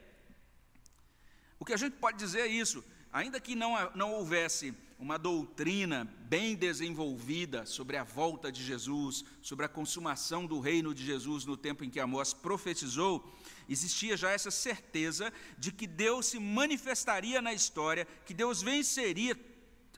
O 1.59 1.65
que 1.65 1.73
a 1.73 1.77
gente 1.77 1.97
pode 1.97 2.19
dizer 2.19 2.41
é 2.41 2.47
isso: 2.47 2.85
ainda 3.13 3.41
que 3.41 3.55
não, 3.55 3.75
não 3.95 4.13
houvesse 4.13 4.75
uma 4.99 5.19
doutrina 5.19 6.05
bem 6.21 6.57
desenvolvida 6.57 7.67
sobre 7.67 7.97
a 7.97 8.05
volta 8.05 8.51
de 8.51 8.65
Jesus, 8.65 9.25
sobre 9.43 9.67
a 9.67 9.69
consumação 9.69 10.47
do 10.47 10.59
reino 10.59 10.95
de 10.95 11.05
Jesus 11.05 11.45
no 11.45 11.57
tempo 11.57 11.85
em 11.85 11.91
que 11.91 12.01
Amós 12.01 12.33
profetizou, 12.33 13.31
existia 13.69 14.17
já 14.17 14.31
essa 14.31 14.51
certeza 14.51 15.33
de 15.59 15.71
que 15.71 15.87
Deus 15.87 16.27
se 16.27 16.39
manifestaria 16.39 17.43
na 17.43 17.53
história, 17.53 18.07
que 18.25 18.33
Deus 18.33 18.63
venceria 18.63 19.39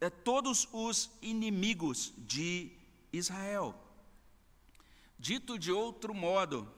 é, 0.00 0.11
todos 0.11 0.69
os 0.73 1.11
inimigos 1.23 2.12
de 2.19 2.73
Israel. 3.12 3.81
Dito 5.19 5.59
de 5.59 5.71
outro 5.71 6.12
modo, 6.12 6.71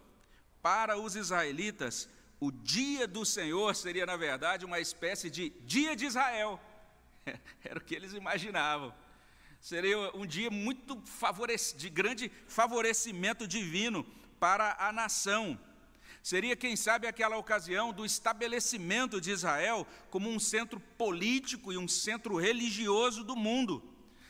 para 0.61 0.99
os 0.99 1.17
israelitas, 1.17 2.09
o 2.39 2.51
dia 2.51 3.07
do 3.07 3.25
Senhor 3.25 3.75
seria, 3.75 4.05
na 4.05 4.17
verdade, 4.17 4.65
uma 4.65 4.81
espécie 4.81 5.31
de 5.31 5.51
dia 5.65 5.97
de 5.97 6.07
Israel. 6.07 6.61
Era 7.65 7.79
o 7.79 7.83
que 7.83 7.95
eles 7.95 8.13
imaginavam. 8.13 8.93
Seria 9.61 9.99
um 10.17 10.27
dia 10.27 10.51
muito 10.51 11.03
de 11.77 11.91
grande 11.91 12.33
favorecimento 12.49 13.47
divino 13.47 14.05
para 14.39 14.77
a 14.79 14.91
nação. 14.91 15.59
Seria, 16.23 16.57
quem 16.57 16.77
sabe, 16.77 17.07
aquela 17.07 17.37
ocasião 17.37 17.93
do 17.93 18.05
estabelecimento 18.05 19.21
de 19.21 19.31
Israel 19.31 19.87
como 20.11 20.31
um 20.31 20.39
centro 20.39 20.81
político 20.81 21.73
e 21.73 21.79
um 21.79 21.89
centro 21.89 22.37
religioso 22.37 23.23
do 23.23 23.37
mundo. 23.37 23.83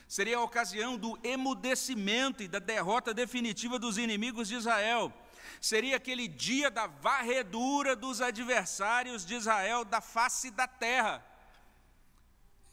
Seria 0.07 0.37
a 0.37 0.43
ocasião 0.43 0.97
do 0.97 1.17
emudecimento 1.23 2.43
e 2.43 2.47
da 2.47 2.59
derrota 2.59 3.13
definitiva 3.13 3.79
dos 3.79 3.97
inimigos 3.97 4.49
de 4.49 4.55
Israel. 4.55 5.13
Seria 5.61 5.95
aquele 5.95 6.27
dia 6.27 6.69
da 6.69 6.87
varredura 6.87 7.95
dos 7.95 8.19
adversários 8.19 9.25
de 9.25 9.35
Israel 9.35 9.85
da 9.85 10.01
face 10.01 10.51
da 10.51 10.67
terra. 10.67 11.25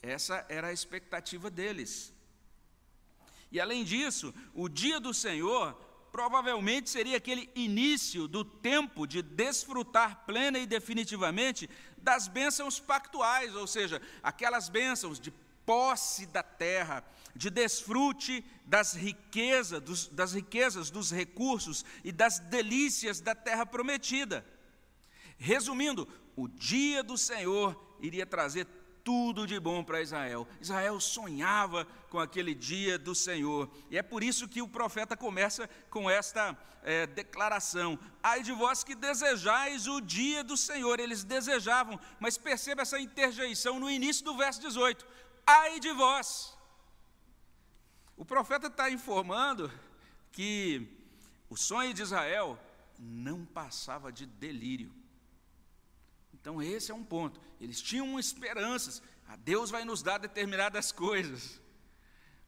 Essa 0.02 0.44
era 0.48 0.68
a 0.68 0.72
expectativa 0.72 1.50
deles. 1.50 2.12
E 3.50 3.60
além 3.60 3.84
disso, 3.84 4.34
o 4.54 4.68
dia 4.68 5.00
do 5.00 5.12
Senhor 5.12 5.74
provavelmente 6.12 6.88
seria 6.90 7.16
aquele 7.16 7.50
início 7.54 8.26
do 8.26 8.44
tempo 8.44 9.06
de 9.06 9.22
desfrutar 9.22 10.24
plena 10.26 10.58
e 10.58 10.66
definitivamente 10.66 11.68
das 11.98 12.28
bênçãos 12.28 12.80
pactuais, 12.80 13.54
ou 13.54 13.66
seja, 13.66 14.00
aquelas 14.22 14.68
bênçãos 14.68 15.20
de 15.20 15.30
posse 15.66 16.26
da 16.26 16.42
terra, 16.42 17.04
de 17.36 17.50
desfrute 17.50 18.44
das 18.64 18.94
riquezas, 18.94 19.80
dos, 19.82 20.08
das 20.08 20.32
riquezas, 20.32 20.90
dos 20.90 21.10
recursos 21.10 21.84
e 22.02 22.10
das 22.10 22.38
delícias 22.38 23.20
da 23.20 23.34
terra 23.34 23.66
prometida. 23.66 24.44
Resumindo, 25.36 26.08
o 26.34 26.48
dia 26.48 27.02
do 27.02 27.18
Senhor 27.18 27.96
iria 28.00 28.24
trazer 28.24 28.66
tudo 29.08 29.46
de 29.46 29.58
bom 29.58 29.82
para 29.82 30.02
Israel. 30.02 30.46
Israel 30.60 31.00
sonhava 31.00 31.86
com 32.10 32.20
aquele 32.20 32.54
dia 32.54 32.98
do 32.98 33.14
Senhor. 33.14 33.66
E 33.90 33.96
é 33.96 34.02
por 34.02 34.22
isso 34.22 34.46
que 34.46 34.60
o 34.60 34.68
profeta 34.68 35.16
começa 35.16 35.66
com 35.88 36.10
esta 36.10 36.54
é, 36.82 37.06
declaração: 37.06 37.98
Ai 38.22 38.42
de 38.42 38.52
vós 38.52 38.84
que 38.84 38.94
desejais 38.94 39.86
o 39.86 39.98
dia 40.02 40.44
do 40.44 40.58
Senhor. 40.58 41.00
Eles 41.00 41.24
desejavam, 41.24 41.98
mas 42.20 42.36
perceba 42.36 42.82
essa 42.82 43.00
interjeição 43.00 43.80
no 43.80 43.88
início 43.88 44.22
do 44.26 44.36
verso 44.36 44.60
18: 44.60 45.06
Ai 45.46 45.80
de 45.80 45.90
vós. 45.92 46.54
O 48.14 48.26
profeta 48.26 48.66
está 48.66 48.90
informando 48.90 49.72
que 50.30 50.86
o 51.48 51.56
sonho 51.56 51.94
de 51.94 52.02
Israel 52.02 52.58
não 52.98 53.46
passava 53.46 54.12
de 54.12 54.26
delírio. 54.26 54.97
Então, 56.48 56.62
esse 56.62 56.90
é 56.90 56.94
um 56.94 57.04
ponto. 57.04 57.38
Eles 57.60 57.78
tinham 57.78 58.18
esperanças. 58.18 59.02
A 59.26 59.34
ah, 59.34 59.36
Deus 59.36 59.68
vai 59.68 59.84
nos 59.84 60.02
dar 60.02 60.16
determinadas 60.16 60.90
coisas. 60.90 61.60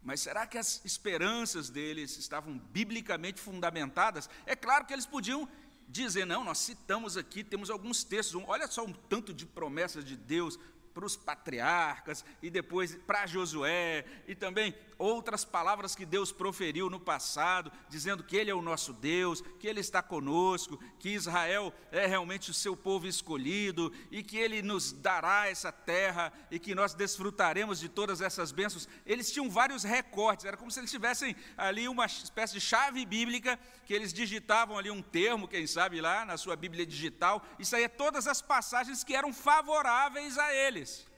Mas 0.03 0.23
será 0.23 0.47
que 0.47 0.57
as 0.57 0.83
esperanças 0.87 1.69
deles 1.69 2.17
estavam 2.17 2.59
biblicamente 2.59 3.39
fundamentadas? 3.39 4.31
É 4.47 4.57
claro 4.57 4.87
que 4.87 4.95
eles 4.95 5.05
podiam 5.05 5.47
dizer, 5.87 6.25
não, 6.25 6.43
nós 6.43 6.57
citamos 6.57 7.19
aqui, 7.19 7.45
temos 7.45 7.69
alguns 7.69 8.03
textos, 8.03 8.43
olha 8.47 8.67
só 8.69 8.87
um 8.87 8.93
tanto 8.95 9.35
de 9.35 9.45
promessas 9.45 10.03
de 10.03 10.17
Deus 10.17 10.59
para 10.95 11.05
os 11.05 11.15
patriarcas 11.15 12.25
e 12.41 12.49
depois 12.49 12.95
para 13.07 13.27
Josué 13.27 14.07
e 14.27 14.35
também 14.35 14.75
outras 15.01 15.47
palavras 15.47 15.95
que 15.95 16.05
Deus 16.05 16.31
proferiu 16.31 16.91
no 16.91 17.01
passado, 17.01 17.73
dizendo 17.89 18.23
que 18.23 18.37
Ele 18.37 18.51
é 18.51 18.55
o 18.55 18.61
nosso 18.61 18.93
Deus, 18.93 19.43
que 19.59 19.67
Ele 19.67 19.81
está 19.81 20.03
conosco, 20.03 20.79
que 20.99 21.09
Israel 21.09 21.73
é 21.91 22.07
realmente 22.07 22.51
o 22.51 22.55
seu 22.55 22.77
povo 22.77 23.07
escolhido 23.07 23.91
e 24.11 24.23
que 24.23 24.37
Ele 24.37 24.61
nos 24.61 24.93
dará 24.93 25.49
essa 25.49 25.73
terra 25.73 26.31
e 26.51 26.59
que 26.59 26.75
nós 26.75 26.93
desfrutaremos 26.93 27.81
de 27.81 27.89
todas 27.89 28.21
essas 28.21 28.53
bênçãos. 28.53 28.87
Eles 29.07 29.33
tinham 29.33 29.49
vários 29.49 29.85
recortes, 29.85 30.45
era 30.45 30.57
como 30.57 30.71
se 30.71 30.79
eles 30.79 30.91
tivessem 30.91 31.35
ali 31.57 31.89
uma 31.89 32.05
espécie 32.05 32.53
de 32.53 32.61
chave 32.61 33.07
bíblica 33.07 33.59
que 33.87 33.95
eles 33.95 34.13
digitavam 34.13 34.77
ali 34.77 34.91
um 34.91 35.03
termo, 35.03 35.49
quem 35.49 35.67
sabe 35.67 36.01
lá 36.01 36.27
na 36.27 36.37
sua 36.37 36.55
Bíblia 36.57 36.85
digital, 36.85 37.43
isso 37.59 37.75
aí 37.75 37.85
é 37.85 37.89
todas 37.89 38.27
as 38.27 38.43
passagens 38.43 39.03
que 39.03 39.17
eram 39.17 39.33
favoráveis 39.33 40.37
a 40.37 40.55
eles. 40.55 41.10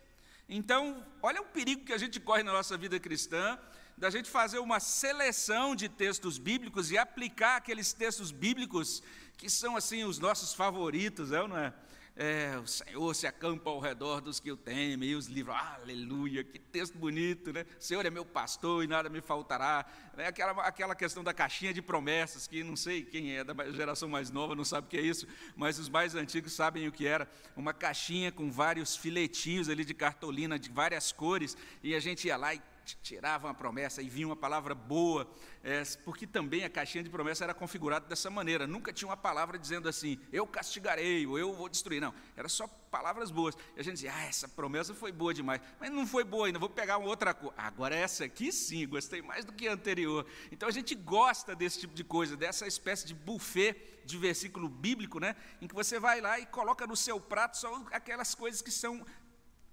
Então, 0.55 1.03
olha 1.23 1.41
o 1.41 1.47
perigo 1.47 1.87
que 1.87 1.95
a 1.95 1.99
gente 1.99 2.21
corre 2.21 2.43
na 2.43 2.53
nossa 2.53 2.77
vida 2.77 3.01
cristã, 3.01 3.59
da 3.97 4.11
gente 4.11 4.29
fazer 4.29 4.59
uma 4.59 4.81
seleção 4.81 5.75
de 5.75 5.89
textos 5.89 6.37
bíblicos 6.37 6.91
e 6.91 6.99
aplicar 6.99 7.57
aqueles 7.57 7.95
textos 7.95 8.31
bíblicos 8.31 9.03
que 9.39 9.49
são 9.49 9.79
assim 9.79 10.05
os 10.05 10.19
nossos 10.19 10.53
favoritos, 10.53 11.33
é 11.33 11.49
não 11.49 11.57
é? 11.57 11.73
É, 12.15 12.59
o 12.63 12.67
Senhor 12.67 13.15
se 13.15 13.27
acampa 13.27 13.71
ao 13.71 13.81
redor 13.81 14.21
dos 14.21 14.39
que 14.39 14.53
o 14.53 14.57
temem, 14.57 15.11
e 15.11 15.15
os 15.15 15.29
livros, 15.29 15.57
aleluia, 15.57 16.45
que 16.45 16.59
texto 16.59 16.99
bonito, 16.99 17.53
né? 17.53 17.65
O 17.81 17.83
Senhor 17.83 18.05
é 18.05 18.11
meu 18.11 18.25
pastor 18.25 18.85
e 18.85 18.87
nada 18.87 19.09
me 19.09 19.23
faltará. 19.23 19.87
É 20.19 20.27
aquela, 20.27 20.53
aquela 20.63 20.95
questão 20.95 21.25
da 21.25 21.33
caixinha 21.33 21.73
de 21.73 21.81
promessas, 21.81 22.47
que 22.47 22.63
não 22.63 22.77
sei 22.77 23.03
quem 23.03 23.35
é 23.35 23.43
da 23.43 23.55
geração 23.73 24.11
mais 24.11 24.31
nova, 24.31 24.55
não 24.55 24.65
sabe 24.65 24.87
o 24.87 24.91
que 24.91 24.99
é 24.99 25.01
isso, 25.01 25.27
mas 25.57 25.79
os 25.79 25.89
mais 25.89 26.15
antigos 26.15 26.53
sabem 26.53 26.87
o 26.87 26.93
que 26.93 27.07
era. 27.07 27.27
Uma 27.57 27.73
caixinha 27.73 28.31
com 28.31 28.51
vários 28.51 28.95
filetinhos 28.95 29.71
ali 29.71 29.83
de 29.83 29.95
cartolina 29.95 30.59
de 30.59 30.71
várias 30.71 31.13
cores, 31.13 31.57
e 31.83 31.95
a 31.95 32.01
gente 32.01 32.27
ia 32.29 32.37
lá 32.37 32.55
e 32.55 32.61
tirava 33.03 33.49
uma 33.49 33.55
promessa 33.55 34.03
e 34.03 34.09
vinha 34.09 34.27
uma 34.27 34.37
palavra 34.37 34.75
boa, 34.75 35.31
é, 35.63 35.83
porque 36.05 36.27
também 36.27 36.65
a 36.65 36.71
caixinha 36.71 37.05
de 37.05 37.11
promessa 37.11 37.45
era 37.45 37.55
configurada 37.55 38.07
dessa 38.07 38.31
maneira. 38.31 38.67
Nunca 38.67 38.93
tinha 38.93 39.09
uma 39.09 39.17
palavra 39.17 39.59
dizendo 39.59 39.89
assim, 39.89 40.19
eu 40.33 40.47
castigarei, 40.47 41.27
ou 41.27 41.39
eu 41.39 41.53
vou 41.53 41.69
destruir. 41.69 42.01
Não, 42.01 42.15
era 42.37 42.49
só 42.49 42.67
palavras 42.67 43.31
boas. 43.31 43.57
E 43.77 43.81
a 43.81 43.83
gente 43.83 43.95
dizia, 43.95 44.13
ah, 44.15 44.25
essa 44.25 44.49
promessa 44.49 44.95
foi 44.95 45.11
boa 45.11 45.33
demais. 45.33 45.61
Mas 45.81 45.91
não 45.91 46.07
foi 46.07 46.25
boa 46.25 46.47
ainda, 46.47 46.59
vou 46.59 46.69
pegar 46.69 46.99
uma 46.99 47.09
outra 47.09 47.33
coisa. 47.33 47.55
Agora 47.57 47.95
essa 47.95 48.25
aqui 48.25 48.53
sim, 48.53 48.87
gostei 48.87 49.23
mais 49.23 49.45
do 49.45 49.53
que 49.53 49.67
a 49.69 49.73
anterior. 49.73 50.27
Então 50.51 50.69
a 50.69 50.73
gente 50.73 50.95
gosta 50.95 51.55
desse 51.55 51.81
tipo 51.81 51.95
de 51.95 52.05
coisa, 52.05 52.37
dessa 52.37 52.67
espécie 52.67 53.07
de 53.07 53.15
buffet 53.15 53.93
de 54.05 54.19
versículo 54.19 54.69
bíblico, 54.69 55.21
né? 55.21 55.37
Em 55.61 55.67
que 55.67 55.75
você 55.75 55.99
vai 55.99 56.21
lá 56.21 56.39
e 56.39 56.47
coloca 56.47 56.87
no 56.87 56.97
seu 56.97 57.21
prato 57.21 57.57
só 57.57 57.85
aquelas 57.93 58.35
coisas 58.35 58.61
que 58.61 58.71
são 58.71 59.05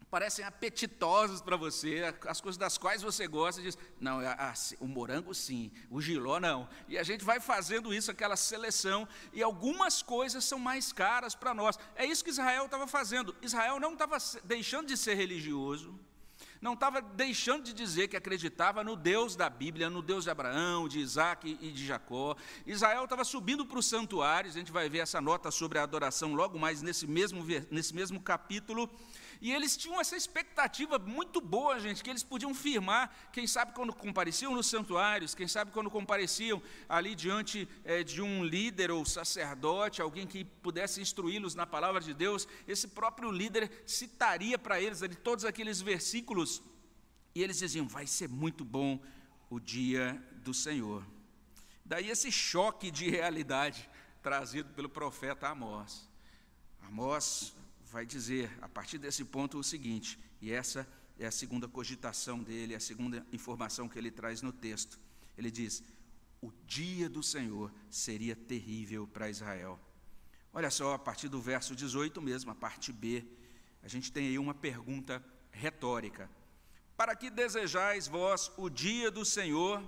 parecem 0.10 0.44
apetitosos 0.44 1.42
para 1.42 1.56
você, 1.56 2.04
as 2.28 2.42
coisas 2.42 2.58
das 2.58 2.78
quais 2.78 3.02
você 3.02 3.28
gosta, 3.28 3.62
diz, 3.62 3.78
não, 4.00 4.20
o 4.80 4.88
morango 4.88 5.34
sim, 5.34 5.72
o 5.90 6.02
giló 6.02 6.40
não. 6.40 6.68
E 6.88 6.98
a 6.98 7.04
gente 7.04 7.24
vai 7.24 7.40
fazendo 7.40 7.94
isso, 7.94 8.10
aquela 8.10 8.36
seleção, 8.36 9.08
e 9.32 9.44
algumas 9.44 10.02
coisas 10.02 10.44
são 10.44 10.58
mais 10.58 10.92
caras 10.92 11.36
para 11.36 11.54
nós. 11.54 11.78
É 11.96 12.06
isso 12.06 12.24
que 12.24 12.30
Israel 12.30 12.66
estava 12.66 12.88
fazendo. 12.88 13.36
Israel 13.42 13.80
não 13.80 13.94
estava 13.94 14.18
deixando 14.44 14.88
de 14.88 14.98
ser 14.98 15.14
religioso, 15.16 15.98
não 16.62 16.74
estava 16.74 17.02
deixando 17.02 17.64
de 17.64 17.74
dizer 17.74 18.08
que 18.08 18.18
acreditava 18.18 18.84
no 18.84 18.96
Deus 18.96 19.36
da 19.36 19.50
Bíblia, 19.50 19.90
no 19.90 20.02
Deus 20.02 20.26
de 20.26 20.30
Abraão, 20.30 20.90
de 20.90 21.00
Isaac 21.00 21.58
e 21.62 21.72
de 21.72 21.86
Jacó. 21.86 22.36
Israel 22.66 23.04
estava 23.06 23.24
subindo 23.24 23.66
para 23.66 23.80
os 23.80 23.86
santuários, 23.86 24.56
a 24.56 24.60
gente 24.60 24.72
vai 24.72 24.90
ver 24.90 25.00
essa 25.00 25.22
nota 25.22 25.52
sobre 25.52 25.78
a 25.80 25.84
adoração 25.84 26.34
logo 26.34 26.60
mais 26.60 26.82
nesse 26.82 27.08
mesmo, 27.08 27.46
nesse 27.70 27.94
mesmo 27.96 28.20
capítulo. 28.20 28.90
E 29.42 29.54
eles 29.54 29.78
tinham 29.78 30.02
essa 30.02 30.18
expectativa 30.18 31.00
muito 31.00 31.40
boa, 31.40 31.80
gente, 31.80 32.04
que 32.04 32.10
eles 32.10 32.24
podiam 32.24 32.54
firmar, 32.54 33.10
quem 33.32 33.48
sabe 33.48 33.72
quando 33.72 33.94
compareciam 33.94 34.54
nos 34.54 34.68
santuários, 34.68 35.34
quem 35.34 35.48
sabe 35.48 35.72
quando 35.72 35.90
compareciam 35.90 36.62
ali 36.90 37.16
diante 37.16 37.68
é, 37.86 38.04
de 38.04 38.22
um 38.22 38.44
líder 38.44 38.92
ou 38.92 39.06
sacerdote, 39.06 40.02
alguém 40.02 40.28
que 40.28 40.44
pudesse 40.44 41.00
instruí-los 41.00 41.56
na 41.56 41.66
palavra 41.66 42.02
de 42.02 42.14
Deus, 42.14 42.48
esse 42.68 42.90
próprio 42.90 43.32
líder 43.32 43.72
citaria 43.86 44.60
para 44.60 44.82
eles 44.82 45.02
ali 45.02 45.16
todos 45.16 45.46
aqueles 45.46 45.80
versículos, 45.80 46.62
e 47.34 47.42
eles 47.42 47.60
diziam: 47.60 47.88
vai 47.88 48.06
ser 48.06 48.28
muito 48.28 48.66
bom 48.66 49.00
o 49.50 49.58
dia 49.58 50.22
do 50.44 50.54
Senhor. 50.54 51.06
Daí 51.86 52.10
esse 52.10 52.30
choque 52.30 52.92
de 52.92 53.10
realidade 53.10 53.90
trazido 54.22 54.70
pelo 54.74 54.90
profeta 54.90 55.48
Amós. 55.48 56.10
Amós 56.82 57.54
vai 57.92 58.06
dizer, 58.06 58.52
a 58.62 58.70
partir 58.70 58.98
desse 58.98 59.26
ponto, 59.26 59.58
o 59.58 59.64
seguinte, 59.64 60.20
e 60.42 60.52
essa 60.52 60.88
é 61.18 61.26
a 61.26 61.32
segunda 61.32 61.68
cogitação 61.68 62.42
dele, 62.42 62.76
a 62.76 62.80
segunda 62.80 63.26
informação 63.32 63.90
que 63.90 63.98
ele 63.98 64.12
traz 64.12 64.42
no 64.42 64.54
texto. 64.54 65.00
Ele 65.38 65.52
diz: 65.52 65.84
o 66.42 66.52
dia 66.66 67.10
do 67.10 67.22
Senhor 67.22 67.72
seria 67.90 68.36
terrível 68.36 69.08
para 69.08 69.30
Israel. 69.30 69.80
Olha 70.54 70.70
só, 70.70 70.94
a 70.94 71.00
partir 71.00 71.28
do 71.28 71.42
verso 71.42 71.76
18 71.76 72.22
mesmo, 72.22 72.52
a 72.52 72.56
parte 72.56 72.92
B, 72.92 73.26
a 73.84 73.88
gente 73.88 74.12
tem 74.12 74.28
aí 74.28 74.40
uma 74.40 74.54
pergunta 74.54 75.24
retórica. 75.52 76.30
Para 76.96 77.16
que 77.16 77.30
desejais 77.30 78.08
vós 78.08 78.52
o 78.58 78.70
dia 78.70 79.10
do 79.10 79.24
Senhor? 79.24 79.82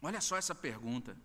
Olha 0.00 0.20
só 0.20 0.36
essa 0.36 0.54
pergunta. 0.54 1.16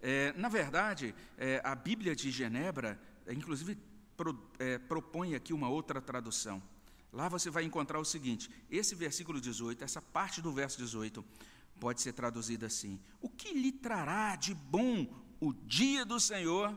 É, 0.00 0.32
na 0.34 0.48
verdade, 0.48 1.14
é, 1.38 1.60
a 1.64 1.74
Bíblia 1.74 2.14
de 2.14 2.30
Genebra, 2.30 3.00
é, 3.26 3.32
inclusive 3.32 3.78
pro, 4.16 4.50
é, 4.58 4.78
propõe 4.78 5.34
aqui 5.34 5.52
uma 5.52 5.68
outra 5.68 6.00
tradução. 6.00 6.62
Lá 7.12 7.28
você 7.28 7.50
vai 7.50 7.64
encontrar 7.64 8.00
o 8.00 8.04
seguinte: 8.04 8.50
esse 8.70 8.94
versículo 8.94 9.40
18, 9.40 9.84
essa 9.84 10.02
parte 10.02 10.42
do 10.42 10.52
verso 10.52 10.78
18, 10.78 11.24
pode 11.78 12.00
ser 12.00 12.12
traduzida 12.12 12.66
assim: 12.66 13.00
O 13.20 13.28
que 13.28 13.52
lhe 13.52 13.72
trará 13.72 14.36
de 14.36 14.54
bom 14.54 15.06
o 15.40 15.52
dia 15.52 16.04
do 16.04 16.18
Senhor? 16.18 16.76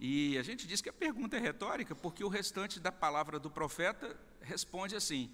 E 0.00 0.36
a 0.36 0.42
gente 0.42 0.66
diz 0.66 0.80
que 0.80 0.88
a 0.88 0.92
pergunta 0.92 1.36
é 1.36 1.40
retórica, 1.40 1.94
porque 1.94 2.24
o 2.24 2.28
restante 2.28 2.80
da 2.80 2.90
palavra 2.90 3.38
do 3.38 3.50
profeta 3.50 4.18
responde 4.40 4.96
assim: 4.96 5.30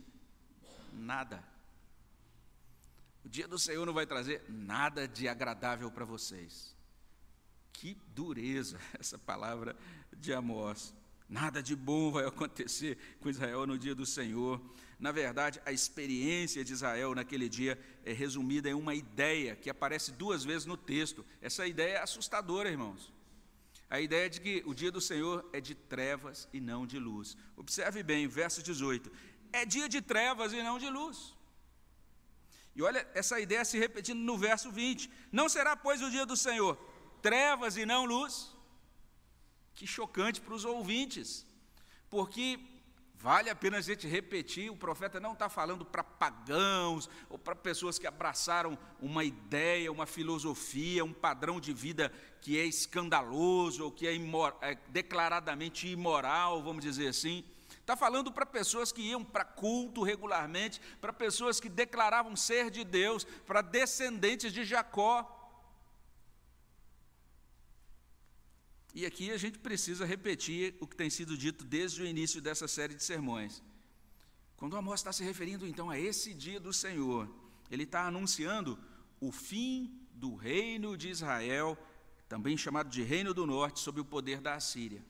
nada. 0.93 1.43
O 3.25 3.29
dia 3.29 3.47
do 3.47 3.59
Senhor 3.59 3.85
não 3.85 3.93
vai 3.93 4.07
trazer 4.07 4.45
nada 4.49 5.07
de 5.07 5.29
agradável 5.29 5.91
para 5.91 6.05
vocês. 6.05 6.77
Que 7.73 7.97
dureza 8.15 8.79
essa 8.99 9.19
palavra 9.19 9.77
de 10.17 10.33
Amós. 10.33 10.95
Nada 11.29 11.63
de 11.63 11.77
bom 11.77 12.11
vai 12.11 12.27
acontecer 12.27 12.99
com 13.21 13.31
Israel 13.31 13.65
no 13.67 13.79
dia 13.79 13.95
do 13.95 14.05
Senhor. 14.05 14.61
Na 14.99 15.13
verdade, 15.13 15.63
a 15.65 15.71
experiência 15.71 16.65
de 16.65 16.73
Israel 16.73 17.15
naquele 17.15 17.49
dia 17.49 17.79
é 18.05 18.13
resumida 18.13 18.69
em 18.69 18.75
uma 18.75 18.95
ideia 18.95 19.55
que 19.55 19.71
aparece 19.71 20.11
duas 20.11 20.45
vezes 20.45 20.67
no 20.67 20.77
texto. 20.77 21.25
Essa 21.41 21.67
ideia 21.67 21.99
é 21.99 22.03
assustadora, 22.03 22.69
irmãos. 22.69 23.13
A 23.89 24.01
ideia 24.01 24.29
de 24.29 24.41
que 24.41 24.63
o 24.67 24.75
dia 24.75 24.91
do 24.91 25.01
Senhor 25.01 25.49
é 25.53 25.61
de 25.61 25.75
trevas 25.75 26.49
e 26.53 26.61
não 26.61 26.85
de 26.85 26.99
luz. 26.99 27.37
Observe 27.57 28.03
bem, 28.03 28.27
verso 28.27 28.61
18: 28.63 29.11
é 29.53 29.65
dia 29.65 29.89
de 29.89 30.01
trevas 30.01 30.53
e 30.53 30.63
não 30.63 30.79
de 30.79 30.89
luz. 30.89 31.35
E 32.75 32.83
olha 32.83 33.07
essa 33.15 33.39
ideia 33.41 33.65
se 33.65 33.79
repetindo 33.79 34.19
no 34.19 34.37
verso 34.37 34.71
20: 34.71 35.09
Não 35.31 35.49
será, 35.49 35.77
pois, 35.77 36.03
o 36.03 36.11
dia 36.11 36.27
do 36.27 36.37
Senhor 36.37 36.77
trevas 37.23 37.77
e 37.77 37.87
não 37.87 38.05
luz? 38.05 38.55
Que 39.75 39.87
chocante 39.87 40.41
para 40.41 40.55
os 40.55 40.65
ouvintes, 40.65 41.47
porque 42.09 42.59
vale 43.15 43.51
a 43.51 43.55
pena 43.55 43.79
a 43.79 43.81
gente 43.81 44.07
repetir: 44.07 44.71
o 44.71 44.77
profeta 44.77 45.21
não 45.21 45.33
está 45.33 45.49
falando 45.49 45.85
para 45.85 46.03
pagãos 46.03 47.09
ou 47.29 47.39
para 47.39 47.55
pessoas 47.55 47.99
que 47.99 48.07
abraçaram 48.07 48.79
uma 49.01 49.25
ideia, 49.25 49.93
uma 49.93 50.07
filosofia, 50.07 51.05
um 51.05 51.13
padrão 51.13 51.61
de 51.61 51.73
vida 51.73 52.13
que 52.41 52.59
é 52.59 52.65
escandaloso 52.65 53.85
ou 53.85 53.93
que 53.93 54.07
é, 54.07 54.15
imor 54.15 54.57
é 54.61 54.75
declaradamente 54.89 55.89
imoral, 55.89 56.63
vamos 56.63 56.83
dizer 56.83 57.09
assim. 57.09 57.45
Está 57.91 57.97
falando 57.97 58.31
para 58.31 58.47
pessoas 58.47 58.93
que 58.93 59.03
iam 59.03 59.25
para 59.25 59.45
culto 59.45 60.03
regularmente, 60.03 60.81
para 61.01 61.13
pessoas 61.13 61.59
que 61.59 61.69
declaravam 61.69 62.37
ser 62.37 62.71
de 62.71 62.85
Deus, 62.85 63.25
para 63.47 63.63
descendentes 63.63 64.53
de 64.53 64.65
Jacó. 64.65 65.40
E 68.93 69.07
aqui 69.07 69.31
a 69.31 69.37
gente 69.37 69.59
precisa 69.59 70.05
repetir 70.05 70.75
o 70.81 70.87
que 70.87 70.97
tem 70.97 71.09
sido 71.09 71.37
dito 71.37 71.65
desde 71.65 72.03
o 72.03 72.07
início 72.07 72.41
dessa 72.41 72.67
série 72.67 72.95
de 72.95 73.05
sermões. 73.05 73.63
Quando 74.57 74.77
Amós 74.77 75.01
está 75.01 75.13
se 75.13 75.23
referindo 75.23 75.67
então 75.67 75.89
a 75.89 75.99
esse 75.99 76.35
dia 76.35 76.59
do 76.59 76.73
Senhor, 76.73 77.33
ele 77.71 77.85
está 77.85 78.07
anunciando 78.07 78.79
o 79.21 79.31
fim 79.31 79.97
do 80.13 80.35
reino 80.35 80.97
de 80.97 81.09
Israel, 81.09 81.79
também 82.29 82.57
chamado 82.57 82.91
de 82.91 83.03
Reino 83.03 83.33
do 83.33 83.47
Norte, 83.47 83.81
sob 83.81 84.01
o 84.01 84.05
poder 84.05 84.41
da 84.41 84.55
Assíria. 84.55 85.05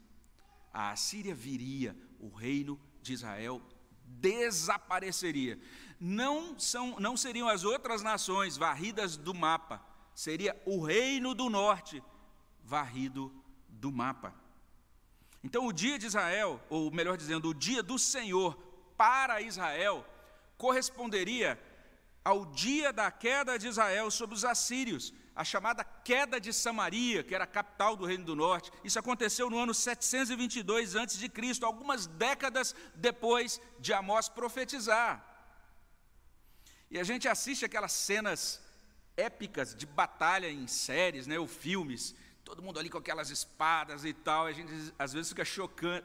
A 0.72 0.90
Assíria 0.90 1.34
viria, 1.34 1.96
o 2.20 2.28
reino 2.28 2.78
de 3.02 3.14
Israel 3.14 3.62
desapareceria. 4.04 5.58
Não, 5.98 6.58
são, 6.58 7.00
não 7.00 7.16
seriam 7.16 7.48
as 7.48 7.64
outras 7.64 8.02
nações 8.02 8.56
varridas 8.56 9.16
do 9.16 9.32
mapa, 9.32 9.82
seria 10.14 10.60
o 10.66 10.82
reino 10.82 11.34
do 11.34 11.48
norte 11.48 12.02
varrido 12.62 13.32
do 13.80 13.90
mapa. 13.90 14.34
Então, 15.42 15.66
o 15.66 15.72
dia 15.72 15.98
de 15.98 16.06
Israel, 16.06 16.60
ou 16.68 16.90
melhor 16.90 17.16
dizendo, 17.16 17.48
o 17.48 17.54
dia 17.54 17.82
do 17.82 17.98
Senhor 17.98 18.54
para 18.96 19.40
Israel, 19.40 20.06
corresponderia 20.58 21.58
ao 22.22 22.44
dia 22.44 22.92
da 22.92 23.10
queda 23.10 23.58
de 23.58 23.66
Israel 23.66 24.10
sobre 24.10 24.36
os 24.36 24.44
assírios, 24.44 25.14
a 25.34 25.42
chamada 25.42 25.82
queda 25.82 26.38
de 26.38 26.52
Samaria, 26.52 27.22
que 27.22 27.34
era 27.34 27.44
a 27.44 27.54
capital 27.58 27.96
do 27.96 28.04
Reino 28.04 28.24
do 28.24 28.36
Norte. 28.36 28.70
Isso 28.84 28.98
aconteceu 28.98 29.48
no 29.48 29.58
ano 29.58 29.72
722 29.72 30.96
a.C., 30.96 31.30
algumas 31.62 32.06
décadas 32.06 32.74
depois 32.94 33.58
de 33.78 33.94
Amós 33.94 34.28
profetizar. 34.28 35.24
E 36.90 36.98
a 36.98 37.04
gente 37.04 37.26
assiste 37.26 37.64
aquelas 37.64 37.92
cenas 37.92 38.60
épicas 39.16 39.74
de 39.74 39.86
batalha 39.86 40.50
em 40.50 40.66
séries, 40.66 41.26
né, 41.26 41.38
ou 41.38 41.46
filmes, 41.46 42.14
todo 42.50 42.64
mundo 42.64 42.80
ali 42.80 42.90
com 42.90 42.98
aquelas 42.98 43.30
espadas 43.30 44.04
e 44.04 44.12
tal, 44.12 44.46
a 44.46 44.50
gente 44.50 44.72
às 44.98 45.12
vezes 45.12 45.28
fica 45.28 45.44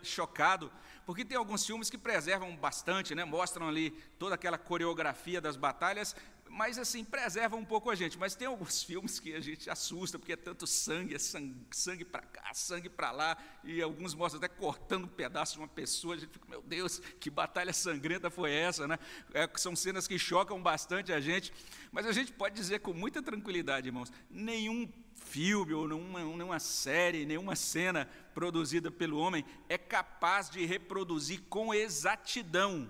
chocado, 0.04 0.72
porque 1.04 1.26
tem 1.26 1.36
alguns 1.36 1.66
filmes 1.66 1.90
que 1.90 1.98
preservam 1.98 2.56
bastante, 2.56 3.16
né? 3.16 3.26
mostram 3.26 3.68
ali 3.68 3.90
toda 4.20 4.36
aquela 4.36 4.56
coreografia 4.56 5.42
das 5.42 5.58
batalhas, 5.58 6.16
mas 6.48 6.78
assim, 6.78 7.04
preservam 7.04 7.60
um 7.60 7.66
pouco 7.66 7.90
a 7.90 7.96
gente. 7.96 8.16
Mas 8.20 8.36
tem 8.36 8.48
alguns 8.48 8.84
filmes 8.86 9.20
que 9.20 9.34
a 9.34 9.40
gente 9.40 9.72
assusta, 9.72 10.20
porque 10.20 10.34
é 10.34 10.36
tanto 10.36 10.68
sangue, 10.68 11.16
é 11.16 11.18
sangue, 11.18 11.56
sangue 11.72 12.06
para 12.06 12.22
cá, 12.22 12.54
sangue 12.54 12.90
para 12.90 13.10
lá, 13.10 13.38
e 13.64 13.82
alguns 13.82 14.14
mostram 14.14 14.38
até 14.38 14.48
cortando 14.48 15.06
um 15.06 15.08
pedaço 15.08 15.54
de 15.54 15.60
uma 15.60 15.68
pessoa, 15.68 16.14
a 16.14 16.18
gente 16.20 16.30
fica, 16.30 16.48
meu 16.48 16.62
Deus, 16.62 17.00
que 17.20 17.32
batalha 17.32 17.74
sangrenta 17.74 18.30
foi 18.30 18.54
essa, 18.54 18.88
né? 18.88 19.00
É, 19.34 19.50
são 19.56 19.76
cenas 19.76 20.08
que 20.08 20.20
chocam 20.20 20.62
bastante 20.62 21.12
a 21.12 21.20
gente, 21.20 21.52
mas 21.92 22.06
a 22.06 22.12
gente 22.12 22.32
pode 22.32 22.54
dizer 22.54 22.82
com 22.82 22.94
muita 22.94 23.20
tranquilidade, 23.20 23.88
irmãos, 23.88 24.14
nenhum 24.30 24.88
filme 25.16 25.74
ou 25.74 25.88
nenhuma, 25.88 26.20
nenhuma 26.20 26.60
série, 26.60 27.26
nenhuma 27.26 27.56
cena 27.56 28.08
produzida 28.34 28.92
pelo 28.92 29.18
homem 29.18 29.46
é 29.68 29.78
capaz 29.78 30.50
de 30.50 30.66
reproduzir 30.66 31.42
com 31.50 31.74
exatidão 31.74 32.90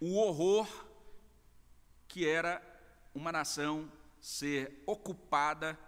o 0.00 0.16
horror 0.16 0.68
que 2.06 2.26
era 2.26 2.62
uma 3.14 3.32
nação 3.32 3.90
ser 4.20 4.82
ocupada 4.86 5.78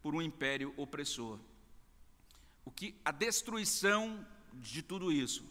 por 0.00 0.14
um 0.14 0.22
império 0.22 0.72
opressor. 0.76 1.38
O 2.64 2.70
que 2.70 2.94
a 3.04 3.10
destruição 3.10 4.24
de 4.54 4.82
tudo 4.82 5.10
isso. 5.12 5.44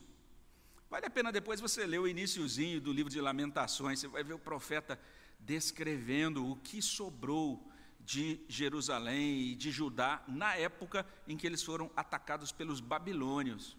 Vale 0.89 1.05
a 1.05 1.09
pena 1.09 1.31
depois 1.31 1.59
você 1.59 1.85
ler 1.85 1.99
o 1.99 2.07
iníciozinho 2.07 2.79
do 2.79 2.93
livro 2.93 3.11
de 3.11 3.19
Lamentações, 3.19 3.99
você 3.99 4.07
vai 4.07 4.23
ver 4.23 4.33
o 4.33 4.39
profeta 4.39 4.99
descrevendo 5.39 6.49
o 6.49 6.55
que 6.55 6.81
sobrou 6.81 7.71
de 8.07 8.39
Jerusalém 8.47 9.49
e 9.49 9.55
de 9.55 9.69
Judá 9.69 10.23
na 10.29 10.55
época 10.55 11.05
em 11.27 11.35
que 11.35 11.45
eles 11.45 11.61
foram 11.61 11.91
atacados 11.93 12.53
pelos 12.53 12.79
babilônios. 12.79 13.75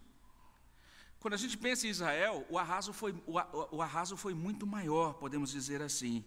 Quando 1.18 1.32
a 1.32 1.38
gente 1.38 1.56
pensa 1.56 1.86
em 1.86 1.90
Israel, 1.90 2.46
o 2.50 2.58
arraso 2.58 2.92
foi, 2.92 3.12
o, 3.26 3.80
arraso 3.80 4.18
foi 4.18 4.34
muito 4.34 4.66
maior, 4.66 5.14
podemos 5.14 5.50
dizer 5.50 5.80
assim. 5.80 6.22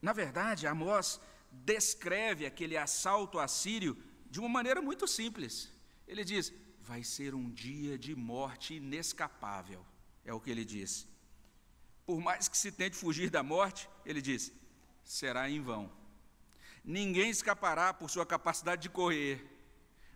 Na 0.00 0.14
verdade, 0.14 0.66
Amós 0.66 1.20
descreve 1.52 2.46
aquele 2.46 2.78
assalto 2.78 3.38
assírio 3.38 3.94
de 4.30 4.40
uma 4.40 4.48
maneira 4.48 4.80
muito 4.80 5.06
simples. 5.06 5.70
Ele 6.06 6.24
diz: 6.24 6.50
vai 6.80 7.04
ser 7.04 7.34
um 7.34 7.50
dia 7.50 7.98
de 7.98 8.14
morte 8.16 8.74
inescapável, 8.76 9.84
é 10.24 10.32
o 10.32 10.40
que 10.40 10.50
ele 10.50 10.64
diz. 10.64 11.06
Por 12.06 12.18
mais 12.18 12.48
que 12.48 12.56
se 12.56 12.72
tente 12.72 12.96
fugir 12.96 13.28
da 13.28 13.42
morte, 13.42 13.90
ele 14.06 14.22
diz: 14.22 14.50
será 15.04 15.50
em 15.50 15.60
vão 15.60 15.98
ninguém 16.88 17.28
escapará 17.28 17.92
por 17.92 18.08
sua 18.08 18.24
capacidade 18.24 18.80
de 18.80 18.88
correr. 18.88 19.46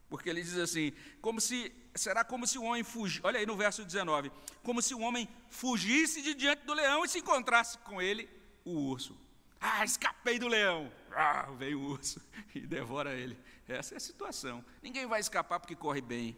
Porque 0.08 0.30
ele 0.30 0.42
diz 0.42 0.56
assim: 0.56 0.92
como 1.20 1.40
se 1.40 1.70
será 1.94 2.24
como 2.24 2.46
se 2.46 2.58
o 2.58 2.64
homem 2.64 2.82
fugisse, 2.82 3.20
olha 3.22 3.38
aí 3.38 3.44
no 3.44 3.56
verso 3.56 3.84
19, 3.84 4.32
como 4.62 4.80
se 4.80 4.94
o 4.94 5.00
homem 5.00 5.28
fugisse 5.50 6.22
de 6.22 6.32
diante 6.32 6.64
do 6.64 6.72
leão 6.72 7.04
e 7.04 7.08
se 7.08 7.18
encontrasse 7.18 7.76
com 7.78 8.00
ele 8.00 8.28
o 8.64 8.72
urso. 8.72 9.20
Ah, 9.60 9.84
escapei 9.84 10.38
do 10.38 10.48
leão. 10.48 10.90
Ah, 11.14 11.50
vem 11.58 11.74
o 11.74 11.82
urso 11.82 12.20
e 12.54 12.60
devora 12.60 13.14
ele. 13.14 13.38
Essa 13.68 13.94
é 13.94 13.96
a 13.98 14.00
situação. 14.00 14.64
Ninguém 14.82 15.06
vai 15.06 15.20
escapar 15.20 15.60
porque 15.60 15.76
corre 15.76 16.00
bem. 16.00 16.36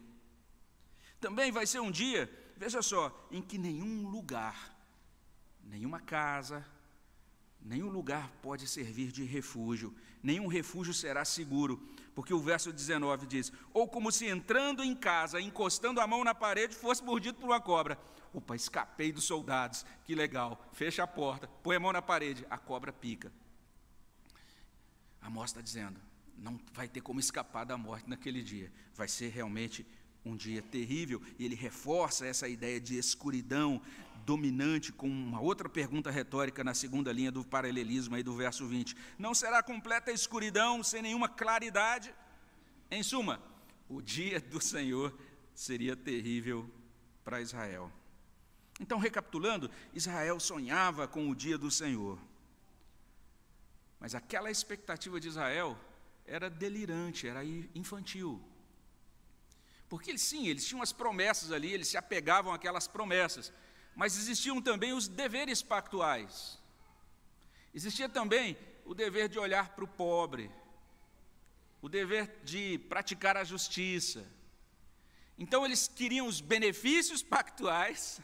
Também 1.20 1.52
vai 1.52 1.66
ser 1.66 1.78
um 1.78 1.90
dia, 1.90 2.30
veja 2.56 2.82
só, 2.82 3.28
em 3.30 3.40
que 3.40 3.56
nenhum 3.56 4.08
lugar, 4.08 4.76
nenhuma 5.62 6.00
casa, 6.00 6.66
nenhum 7.64 7.88
lugar 7.88 8.30
pode 8.42 8.68
servir 8.68 9.10
de 9.10 9.24
refúgio, 9.24 9.94
nenhum 10.22 10.46
refúgio 10.46 10.92
será 10.92 11.24
seguro, 11.24 11.82
porque 12.14 12.34
o 12.34 12.38
verso 12.38 12.72
19 12.72 13.26
diz: 13.26 13.52
Ou 13.72 13.88
como 13.88 14.12
se 14.12 14.26
entrando 14.26 14.84
em 14.84 14.94
casa, 14.94 15.40
encostando 15.40 16.00
a 16.00 16.06
mão 16.06 16.22
na 16.22 16.34
parede, 16.34 16.74
fosse 16.74 17.02
mordido 17.02 17.38
por 17.38 17.46
uma 17.46 17.60
cobra. 17.60 17.98
Opa, 18.32 18.54
escapei 18.54 19.12
dos 19.12 19.24
soldados, 19.24 19.86
que 20.04 20.14
legal. 20.14 20.62
Fecha 20.72 21.02
a 21.02 21.06
porta, 21.06 21.48
põe 21.62 21.76
a 21.76 21.80
mão 21.80 21.92
na 21.92 22.02
parede, 22.02 22.46
a 22.50 22.58
cobra 22.58 22.92
pica. 22.92 23.32
Amós 25.22 25.50
está 25.50 25.60
dizendo: 25.60 25.98
não 26.36 26.60
vai 26.72 26.86
ter 26.86 27.00
como 27.00 27.18
escapar 27.18 27.64
da 27.64 27.78
morte 27.78 28.08
naquele 28.08 28.42
dia. 28.42 28.70
Vai 28.94 29.08
ser 29.08 29.28
realmente 29.28 29.86
um 30.24 30.36
dia 30.36 30.62
terrível. 30.62 31.22
E 31.38 31.44
ele 31.44 31.54
reforça 31.54 32.26
essa 32.26 32.48
ideia 32.48 32.80
de 32.80 32.98
escuridão, 32.98 33.80
dominante 34.24 34.92
com 34.92 35.06
uma 35.06 35.40
outra 35.40 35.68
pergunta 35.68 36.10
retórica 36.10 36.64
na 36.64 36.74
segunda 36.74 37.12
linha 37.12 37.30
do 37.30 37.44
paralelismo 37.44 38.14
aí 38.14 38.22
do 38.22 38.34
verso 38.34 38.66
20. 38.66 38.96
Não 39.18 39.34
será 39.34 39.62
completa 39.62 40.10
escuridão 40.10 40.82
sem 40.82 41.02
nenhuma 41.02 41.28
claridade? 41.28 42.14
Em 42.90 43.02
suma, 43.02 43.40
o 43.88 44.00
dia 44.00 44.40
do 44.40 44.60
Senhor 44.60 45.16
seria 45.54 45.94
terrível 45.94 46.68
para 47.24 47.40
Israel. 47.40 47.92
Então, 48.80 48.98
recapitulando, 48.98 49.70
Israel 49.92 50.40
sonhava 50.40 51.06
com 51.06 51.30
o 51.30 51.34
dia 51.34 51.56
do 51.56 51.70
Senhor. 51.70 52.18
Mas 54.00 54.14
aquela 54.14 54.50
expectativa 54.50 55.20
de 55.20 55.28
Israel 55.28 55.78
era 56.26 56.50
delirante, 56.50 57.28
era 57.28 57.44
infantil. 57.74 58.42
Porque 59.88 60.16
sim, 60.18 60.48
eles 60.48 60.66
tinham 60.66 60.82
as 60.82 60.92
promessas 60.92 61.52
ali, 61.52 61.72
eles 61.72 61.88
se 61.88 61.96
apegavam 61.96 62.52
àquelas 62.52 62.88
promessas 62.88 63.52
mas 63.94 64.16
existiam 64.16 64.60
também 64.60 64.92
os 64.92 65.08
deveres 65.08 65.62
pactuais. 65.62 66.58
Existia 67.74 68.08
também 68.08 68.56
o 68.84 68.94
dever 68.94 69.28
de 69.28 69.38
olhar 69.38 69.70
para 69.70 69.84
o 69.84 69.88
pobre, 69.88 70.50
o 71.80 71.88
dever 71.88 72.40
de 72.44 72.78
praticar 72.88 73.36
a 73.36 73.44
justiça. 73.44 74.24
Então 75.38 75.64
eles 75.64 75.88
queriam 75.88 76.26
os 76.26 76.40
benefícios 76.40 77.22
pactuais, 77.24 78.20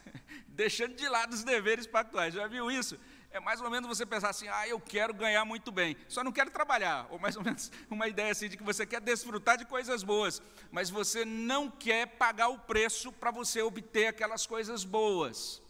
deixando 0.47 0.95
de 0.95 1.07
lado 1.07 1.33
os 1.33 1.43
deveres 1.43 1.85
pactuais. 1.87 2.33
Já 2.33 2.47
viu 2.47 2.71
isso? 2.71 2.97
É 3.33 3.39
mais 3.39 3.61
ou 3.61 3.69
menos 3.69 3.87
você 3.87 4.05
pensar 4.05 4.29
assim: 4.29 4.47
ah, 4.49 4.67
eu 4.67 4.79
quero 4.79 5.13
ganhar 5.13 5.45
muito 5.45 5.71
bem, 5.71 5.95
só 6.07 6.23
não 6.23 6.31
quero 6.31 6.51
trabalhar. 6.51 7.07
Ou 7.09 7.17
mais 7.17 7.35
ou 7.35 7.43
menos 7.43 7.71
uma 7.89 8.07
ideia 8.07 8.31
assim 8.31 8.49
de 8.49 8.57
que 8.57 8.63
você 8.63 8.85
quer 8.85 8.99
desfrutar 8.99 9.57
de 9.57 9.65
coisas 9.65 10.03
boas, 10.03 10.41
mas 10.71 10.89
você 10.89 11.23
não 11.23 11.69
quer 11.69 12.05
pagar 12.07 12.49
o 12.49 12.59
preço 12.59 13.11
para 13.11 13.31
você 13.31 13.61
obter 13.61 14.07
aquelas 14.07 14.45
coisas 14.45 14.83
boas. 14.83 15.61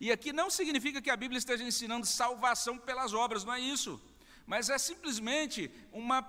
E 0.00 0.10
aqui 0.10 0.32
não 0.32 0.48
significa 0.48 1.02
que 1.02 1.10
a 1.10 1.16
Bíblia 1.16 1.38
esteja 1.38 1.64
ensinando 1.64 2.06
salvação 2.06 2.78
pelas 2.78 3.12
obras, 3.12 3.44
não 3.44 3.54
é 3.54 3.60
isso. 3.60 4.00
Mas 4.46 4.70
é 4.70 4.78
simplesmente 4.78 5.70
uma, 5.92 6.26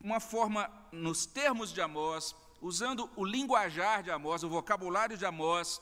uma 0.00 0.20
forma, 0.20 0.70
nos 0.90 1.26
termos 1.26 1.72
de 1.72 1.80
Amós, 1.80 2.34
usando 2.60 3.10
o 3.16 3.24
linguajar 3.24 4.02
de 4.02 4.10
Amós, 4.10 4.42
o 4.42 4.48
vocabulário 4.48 5.16
de 5.16 5.26
Amós, 5.26 5.80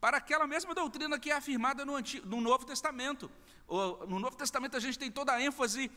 para 0.00 0.18
aquela 0.18 0.46
mesma 0.46 0.74
doutrina 0.74 1.18
que 1.18 1.30
é 1.30 1.34
afirmada 1.34 1.84
no, 1.84 1.96
Antigo, 1.96 2.26
no 2.26 2.40
Novo 2.40 2.66
Testamento. 2.66 3.30
No 3.68 4.18
Novo 4.18 4.36
Testamento 4.36 4.76
a 4.76 4.80
gente 4.80 4.98
tem 4.98 5.10
toda 5.10 5.32
a 5.32 5.42
ênfase, 5.42 5.90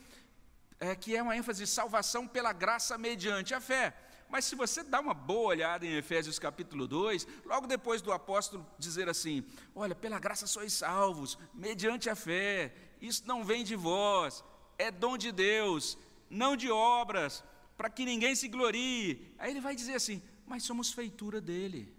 é, 0.79 0.95
que 0.95 1.15
é 1.15 1.21
uma 1.21 1.38
ênfase 1.38 1.63
de 1.63 1.69
salvação 1.69 2.27
pela 2.27 2.51
graça 2.51 2.97
mediante 2.97 3.53
a 3.53 3.62
fé. 3.62 3.95
Mas 4.27 4.45
se 4.45 4.55
você 4.55 4.84
dá 4.84 4.99
uma 4.99 5.13
boa 5.13 5.49
olhada 5.49 5.86
em 5.86 5.95
Efésios 5.95 6.38
capítulo 6.38 6.88
2, 6.88 7.27
logo 7.45 7.67
depois 7.67 8.01
do 8.01 8.12
apóstolo 8.12 8.65
dizer 8.77 9.10
assim: 9.10 9.43
Olha, 9.75 9.95
pela 9.95 10.19
graça 10.19 10.47
sois 10.47 10.73
salvos, 10.73 11.38
mediante 11.53 12.10
a 12.10 12.15
fé, 12.15 12.73
isso 13.01 13.23
não 13.25 13.43
vem 13.43 13.63
de 13.63 13.75
vós, 13.75 14.43
é 14.77 14.91
dom 14.91 15.17
de 15.17 15.32
Deus, 15.32 15.97
não 16.29 16.55
de 16.55 16.69
obras, 16.69 17.43
para 17.75 17.89
que 17.89 18.05
ninguém 18.05 18.36
se 18.36 18.47
glorie. 18.47 19.34
Aí 19.38 19.51
ele 19.51 19.62
vai 19.62 19.75
dizer 19.75 19.95
assim: 19.95 20.21
Mas 20.45 20.63
somos 20.63 20.91
feitura 20.91 21.41
dele. 21.41 21.95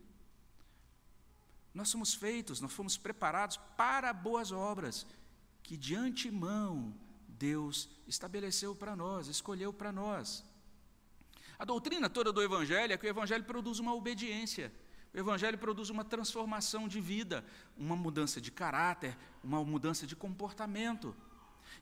Nós 1.72 1.88
somos 1.88 2.14
feitos, 2.14 2.60
nós 2.60 2.72
fomos 2.72 2.96
preparados 2.96 3.56
para 3.76 4.12
boas 4.12 4.50
obras 4.50 5.06
que 5.70 5.76
de 5.76 5.94
antemão 5.94 6.92
Deus 7.28 7.88
estabeleceu 8.04 8.74
para 8.74 8.96
nós, 8.96 9.28
escolheu 9.28 9.72
para 9.72 9.92
nós. 9.92 10.44
A 11.56 11.64
doutrina 11.64 12.10
toda 12.10 12.32
do 12.32 12.42
Evangelho 12.42 12.92
é 12.92 12.96
que 12.96 13.06
o 13.06 13.08
Evangelho 13.08 13.44
produz 13.44 13.78
uma 13.78 13.94
obediência, 13.94 14.72
o 15.14 15.16
Evangelho 15.16 15.56
produz 15.56 15.88
uma 15.88 16.04
transformação 16.04 16.88
de 16.88 17.00
vida, 17.00 17.44
uma 17.76 17.94
mudança 17.94 18.40
de 18.40 18.50
caráter, 18.50 19.16
uma 19.44 19.62
mudança 19.62 20.08
de 20.08 20.16
comportamento. 20.16 21.14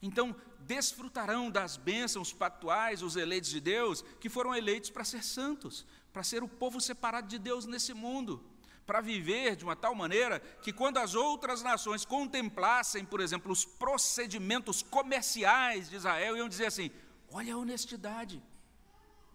Então, 0.03 0.37
desfrutarão 0.67 1.51
das 1.51 1.79
bênçãos 1.79 2.31
pactuais 2.31 3.03
os 3.03 3.17
eleitos 3.17 3.49
de 3.49 3.59
Deus, 3.59 4.05
que 4.21 4.29
foram 4.29 4.55
eleitos 4.55 4.91
para 4.91 5.03
ser 5.03 5.25
santos, 5.25 5.87
para 6.13 6.23
ser 6.23 6.43
o 6.43 6.49
povo 6.49 6.79
separado 6.79 7.27
de 7.27 7.39
Deus 7.39 7.65
nesse 7.65 7.95
mundo 7.95 8.45
para 8.89 9.03
viver 9.03 9.55
de 9.55 9.65
uma 9.65 9.77
tal 9.77 9.95
maneira 9.95 10.41
que, 10.63 10.73
quando 10.73 10.97
as 10.97 11.15
outras 11.15 11.63
nações 11.63 12.07
contemplassem, 12.07 13.05
por 13.05 13.21
exemplo, 13.21 13.53
os 13.53 13.63
procedimentos 13.63 14.81
comerciais 14.81 15.91
de 15.91 15.97
Israel, 15.97 16.39
iam 16.39 16.49
dizer 16.49 16.65
assim: 16.65 16.91
olha 17.31 17.53
a 17.53 17.59
honestidade, 17.59 18.43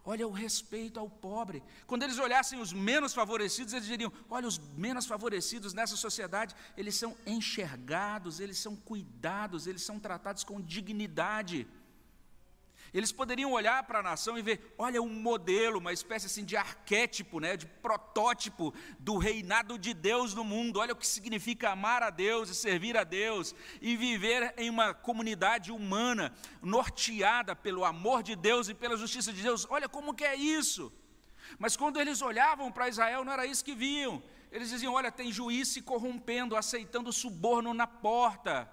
olha 0.04 0.28
o 0.28 0.32
respeito 0.32 1.00
ao 1.00 1.08
pobre. 1.08 1.62
Quando 1.86 2.02
eles 2.02 2.18
olhassem 2.18 2.60
os 2.60 2.74
menos 2.74 3.14
favorecidos, 3.14 3.74
eles 3.74 3.86
diriam: 3.86 4.12
olha, 4.28 4.48
os 4.48 4.58
menos 4.58 5.06
favorecidos 5.06 5.72
nessa 5.72 5.96
sociedade, 5.96 6.56
eles 6.76 6.96
são 6.96 7.16
enxergados, 7.24 8.40
eles 8.40 8.58
são 8.58 8.76
cuidados, 8.76 9.68
eles 9.68 9.84
são 9.84 10.00
tratados 10.00 10.44
com 10.44 10.60
dignidade. 10.60 11.68
Eles 12.94 13.12
poderiam 13.12 13.52
olhar 13.52 13.84
para 13.84 14.00
a 14.00 14.04
nação 14.04 14.38
e 14.38 14.42
ver, 14.42 14.74
olha, 14.78 15.02
um 15.02 15.10
modelo, 15.10 15.80
uma 15.80 15.92
espécie 15.92 16.28
assim 16.28 16.46
de 16.46 16.56
arquétipo, 16.56 17.40
né, 17.40 17.58
de 17.58 17.66
protótipo 17.66 18.74
do 19.00 19.18
reinado 19.18 19.80
de 19.80 19.94
Deus 19.94 20.36
no 20.36 20.44
mundo. 20.44 20.80
Olha 20.80 20.94
o 20.94 20.96
que 20.96 21.08
significa 21.08 21.72
amar 21.72 22.04
a 22.04 22.12
Deus 22.12 22.50
e 22.50 22.56
servir 22.56 22.96
a 22.96 23.04
Deus 23.04 23.56
e 23.82 23.98
viver 23.98 24.54
em 24.58 24.70
uma 24.70 24.94
comunidade 24.94 25.72
humana 25.72 26.32
norteada 26.62 27.56
pelo 27.56 27.84
amor 27.84 28.22
de 28.22 28.36
Deus 28.36 28.70
e 28.70 28.76
pela 28.76 28.96
justiça 28.96 29.34
de 29.34 29.42
Deus. 29.42 29.66
Olha 29.70 29.90
como 29.90 30.14
que 30.14 30.24
é 30.24 30.36
isso. 30.36 30.92
Mas 31.58 31.76
quando 31.76 32.00
eles 32.00 32.22
olhavam 32.22 32.72
para 32.72 32.90
Israel, 32.90 33.26
não 33.26 33.34
era 33.34 33.46
isso 33.46 33.66
que 33.66 33.74
viam. 33.74 34.22
Eles 34.52 34.70
diziam: 34.70 34.94
olha, 34.94 35.12
tem 35.12 35.32
juiz 35.32 35.68
se 35.70 35.82
corrompendo, 35.82 36.56
aceitando 36.56 37.12
suborno 37.12 37.74
na 37.74 37.88
porta. 37.88 38.70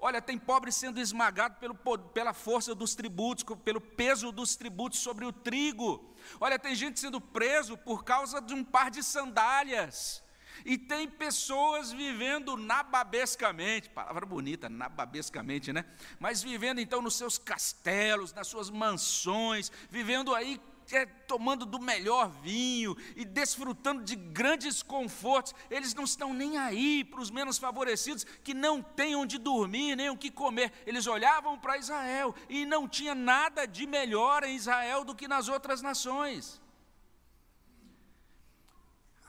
Olha, 0.00 0.22
tem 0.22 0.38
pobre 0.38 0.70
sendo 0.70 1.00
esmagado 1.00 1.56
pelo, 1.56 1.74
pela 2.14 2.32
força 2.32 2.74
dos 2.74 2.94
tributos, 2.94 3.44
pelo 3.64 3.80
peso 3.80 4.30
dos 4.30 4.54
tributos 4.54 5.00
sobre 5.00 5.24
o 5.24 5.32
trigo. 5.32 6.14
Olha, 6.40 6.58
tem 6.58 6.74
gente 6.74 7.00
sendo 7.00 7.20
preso 7.20 7.76
por 7.76 8.04
causa 8.04 8.40
de 8.40 8.54
um 8.54 8.62
par 8.62 8.90
de 8.90 9.02
sandálias. 9.02 10.22
E 10.64 10.78
tem 10.78 11.08
pessoas 11.08 11.92
vivendo 11.92 12.56
nababescamente, 12.56 13.90
palavra 13.90 14.24
bonita, 14.24 14.68
nababescamente, 14.68 15.72
né? 15.72 15.84
Mas 16.18 16.42
vivendo 16.42 16.80
então 16.80 17.02
nos 17.02 17.16
seus 17.16 17.38
castelos, 17.38 18.32
nas 18.32 18.46
suas 18.46 18.70
mansões, 18.70 19.70
vivendo 19.90 20.34
aí 20.34 20.60
é, 20.96 21.06
tomando 21.06 21.66
do 21.66 21.78
melhor 21.78 22.30
vinho 22.42 22.96
e 23.14 23.24
desfrutando 23.24 24.02
de 24.02 24.16
grandes 24.16 24.82
confortos, 24.82 25.54
eles 25.70 25.94
não 25.94 26.04
estão 26.04 26.32
nem 26.32 26.56
aí 26.56 27.04
para 27.04 27.20
os 27.20 27.30
menos 27.30 27.58
favorecidos 27.58 28.24
que 28.24 28.54
não 28.54 28.82
têm 28.82 29.14
onde 29.14 29.38
dormir, 29.38 29.96
nem 29.96 30.10
o 30.10 30.16
que 30.16 30.30
comer. 30.30 30.72
Eles 30.86 31.06
olhavam 31.06 31.58
para 31.58 31.78
Israel 31.78 32.34
e 32.48 32.64
não 32.64 32.88
tinha 32.88 33.14
nada 33.14 33.66
de 33.66 33.86
melhor 33.86 34.44
em 34.44 34.56
Israel 34.56 35.04
do 35.04 35.14
que 35.14 35.28
nas 35.28 35.48
outras 35.48 35.82
nações. 35.82 36.60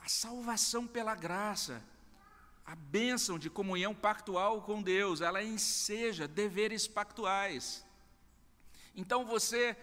A 0.02 0.08
salvação 0.08 0.86
pela 0.86 1.14
graça, 1.14 1.82
a 2.64 2.74
bênção 2.74 3.38
de 3.38 3.50
comunhão 3.50 3.94
pactual 3.94 4.62
com 4.62 4.82
Deus, 4.82 5.20
ela 5.20 5.42
enseja 5.42 6.26
deveres 6.26 6.86
pactuais. 6.86 7.84
Então 8.94 9.24
você 9.24 9.76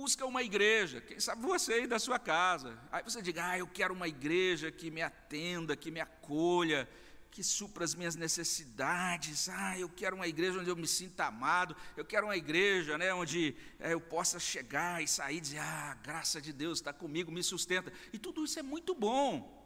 busca 0.00 0.24
uma 0.24 0.42
igreja, 0.42 0.98
quem 1.02 1.20
sabe 1.20 1.42
você 1.42 1.74
aí 1.74 1.86
da 1.86 1.98
sua 1.98 2.18
casa. 2.18 2.78
Aí 2.90 3.02
você 3.02 3.20
diga, 3.20 3.46
ah, 3.50 3.58
eu 3.58 3.66
quero 3.66 3.92
uma 3.92 4.08
igreja 4.08 4.70
que 4.70 4.90
me 4.90 5.02
atenda, 5.02 5.76
que 5.76 5.90
me 5.90 6.00
acolha, 6.00 6.88
que 7.30 7.42
supra 7.44 7.84
as 7.84 7.94
minhas 7.94 8.16
necessidades. 8.16 9.50
Ah, 9.50 9.78
eu 9.78 9.90
quero 9.90 10.16
uma 10.16 10.26
igreja 10.26 10.58
onde 10.58 10.70
eu 10.70 10.76
me 10.76 10.86
sinta 10.86 11.26
amado. 11.26 11.76
Eu 11.98 12.04
quero 12.04 12.28
uma 12.28 12.36
igreja 12.36 12.96
né, 12.96 13.12
onde 13.12 13.54
é, 13.78 13.92
eu 13.92 14.00
possa 14.00 14.40
chegar 14.40 15.02
e 15.02 15.06
sair 15.06 15.36
e 15.36 15.40
dizer, 15.40 15.58
ah, 15.58 15.94
graça 16.02 16.40
de 16.40 16.50
Deus 16.50 16.78
está 16.78 16.94
comigo, 16.94 17.30
me 17.30 17.42
sustenta. 17.42 17.92
E 18.10 18.18
tudo 18.18 18.42
isso 18.42 18.58
é 18.58 18.62
muito 18.62 18.94
bom. 18.94 19.59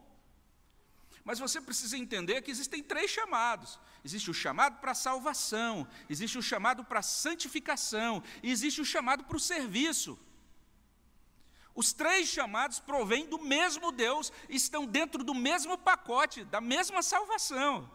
Mas 1.25 1.39
você 1.39 1.59
precisa 1.59 1.97
entender 1.97 2.43
que 2.43 2.51
existem 2.51 2.83
três 2.83 3.11
chamados: 3.11 3.81
existe 4.05 4.31
o 4.31 4.35
chamado 4.35 4.79
para 4.79 4.95
salvação, 4.95 5.89
existe 6.09 6.37
o 6.37 6.43
chamado 6.43 6.85
para 6.85 7.01
santificação, 7.01 8.23
e 8.43 8.51
existe 8.51 8.81
o 8.81 8.85
chamado 8.85 9.25
para 9.25 9.37
o 9.37 9.41
serviço. 9.41 10.19
Os 11.75 11.93
três 11.93 12.29
chamados 12.29 12.79
provêm 12.79 13.27
do 13.27 13.39
mesmo 13.39 13.91
Deus, 13.91 14.31
estão 14.49 14.87
dentro 14.87 15.25
do 15.25 15.35
mesmo 15.35 15.77
pacote, 15.77 16.45
da 16.45 16.61
mesma 16.61 17.03
salvação. 17.03 17.91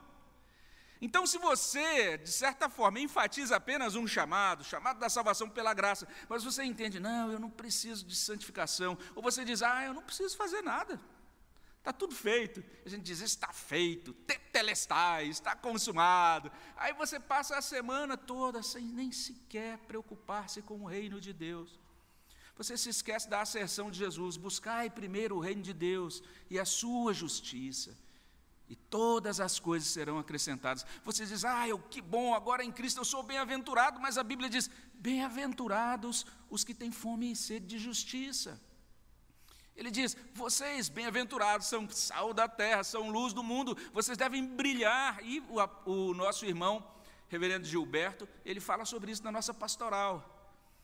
Então, 1.01 1.25
se 1.25 1.37
você, 1.37 2.17
de 2.17 2.29
certa 2.29 2.67
forma, 2.67 2.99
enfatiza 2.99 3.55
apenas 3.55 3.95
um 3.95 4.05
chamado, 4.05 4.65
chamado 4.65 4.99
da 4.99 5.07
salvação 5.07 5.49
pela 5.49 5.73
graça, 5.73 6.05
mas 6.27 6.43
você 6.43 6.61
entende, 6.63 6.99
não, 6.99 7.31
eu 7.31 7.39
não 7.39 7.49
preciso 7.49 8.05
de 8.05 8.17
santificação, 8.17 8.97
ou 9.15 9.23
você 9.23 9.45
diz, 9.45 9.61
ah, 9.61 9.85
eu 9.85 9.93
não 9.93 10.03
preciso 10.03 10.35
fazer 10.35 10.61
nada, 10.61 10.99
Está 11.79 11.93
tudo 11.93 12.13
feito. 12.13 12.63
A 12.85 12.89
gente 12.89 13.03
diz, 13.03 13.21
está 13.21 13.51
feito, 13.51 14.13
tetelestai, 14.13 15.27
está 15.27 15.55
consumado. 15.55 16.51
Aí 16.77 16.93
você 16.93 17.19
passa 17.19 17.57
a 17.57 17.61
semana 17.61 18.15
toda 18.15 18.61
sem 18.61 18.85
nem 18.85 19.11
sequer 19.11 19.77
preocupar-se 19.79 20.61
com 20.61 20.81
o 20.81 20.85
reino 20.85 21.19
de 21.19 21.33
Deus. 21.33 21.79
Você 22.59 22.77
se 22.77 22.89
esquece 22.89 23.29
da 23.29 23.41
asserção 23.41 23.89
de 23.89 23.97
Jesus: 23.97 24.35
buscai 24.35 24.89
primeiro 24.89 25.37
o 25.37 25.39
reino 25.39 25.61
de 25.61 25.73
Deus 25.73 26.21
e 26.49 26.59
a 26.59 26.65
sua 26.65 27.13
justiça, 27.13 27.97
e 28.67 28.75
todas 28.75 29.39
as 29.39 29.59
coisas 29.59 29.87
serão 29.87 30.19
acrescentadas. 30.19 30.85
Você 31.05 31.25
diz: 31.25 31.45
ah, 31.45 31.65
eu, 31.65 31.79
que 31.79 32.01
bom, 32.01 32.35
agora 32.35 32.61
em 32.61 32.71
Cristo 32.71 32.99
eu 32.99 33.05
sou 33.05 33.23
bem-aventurado, 33.23 34.01
mas 34.01 34.17
a 34.17 34.23
Bíblia 34.23 34.49
diz: 34.49 34.69
bem-aventurados 34.95 36.25
os 36.49 36.65
que 36.65 36.73
têm 36.73 36.91
fome 36.91 37.31
e 37.31 37.35
sede 37.35 37.65
de 37.65 37.79
justiça. 37.79 38.61
Ele 39.79 39.89
diz: 39.89 40.15
vocês, 40.33 40.89
bem-aventurados, 40.89 41.67
são 41.67 41.89
sal 41.89 42.33
da 42.33 42.49
terra, 42.49 42.83
são 42.83 43.09
luz 43.09 43.31
do 43.31 43.41
mundo, 43.41 43.77
vocês 43.93 44.17
devem 44.17 44.45
brilhar. 44.45 45.23
E 45.23 45.39
o, 45.39 45.57
o 45.89 46.13
nosso 46.13 46.45
irmão, 46.45 46.85
reverendo 47.29 47.65
Gilberto, 47.65 48.27
ele 48.43 48.59
fala 48.59 48.83
sobre 48.83 49.09
isso 49.13 49.23
na 49.23 49.31
nossa 49.31 49.53
pastoral. 49.53 50.13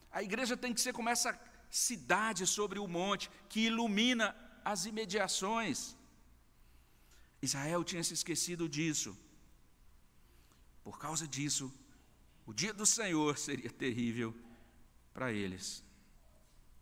A 0.09 0.23
igreja 0.23 0.55
tem 0.55 0.73
que 0.73 0.79
ser 0.79 0.93
como 0.93 1.09
essa 1.09 1.37
cidade 1.69 2.47
sobre 2.47 2.79
o 2.79 2.87
monte, 2.87 3.29
que 3.49 3.65
ilumina 3.65 4.33
as 4.63 4.85
imediações. 4.85 5.93
Israel 7.41 7.83
tinha 7.83 8.03
se 8.03 8.13
esquecido 8.13 8.69
disso. 8.69 9.11
Por 10.85 10.97
causa 10.97 11.27
disso, 11.27 11.69
o 12.45 12.53
dia 12.53 12.73
do 12.73 12.85
Senhor 12.85 13.37
seria 13.37 13.69
terrível 13.69 14.33
para 15.13 15.33
eles. 15.33 15.84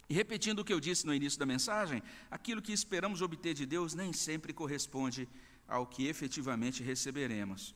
E 0.10 0.14
repetindo 0.14 0.60
o 0.60 0.66
que 0.66 0.74
eu 0.74 0.80
disse 0.80 1.06
no 1.06 1.14
início 1.14 1.40
da 1.40 1.46
mensagem, 1.46 2.04
aquilo 2.30 2.62
que 2.62 2.74
esperamos 2.74 3.22
obter 3.22 3.54
de 3.54 3.66
Deus 3.66 3.94
nem 3.94 4.12
sempre 4.12 4.54
corresponde 4.54 5.28
ao 5.68 5.88
que 5.88 6.08
efetivamente 6.08 6.84
receberemos. 6.84 7.76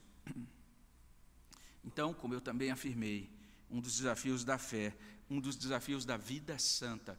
Então, 1.84 2.14
como 2.14 2.34
eu 2.34 2.42
também 2.42 2.70
afirmei, 2.70 3.32
um 3.72 3.80
dos 3.80 3.98
desafios 3.98 4.44
da 4.44 4.58
fé, 4.58 4.96
um 5.30 5.40
dos 5.40 5.56
desafios 5.56 6.06
da 6.06 6.18
vida 6.18 6.60
santa, 6.60 7.18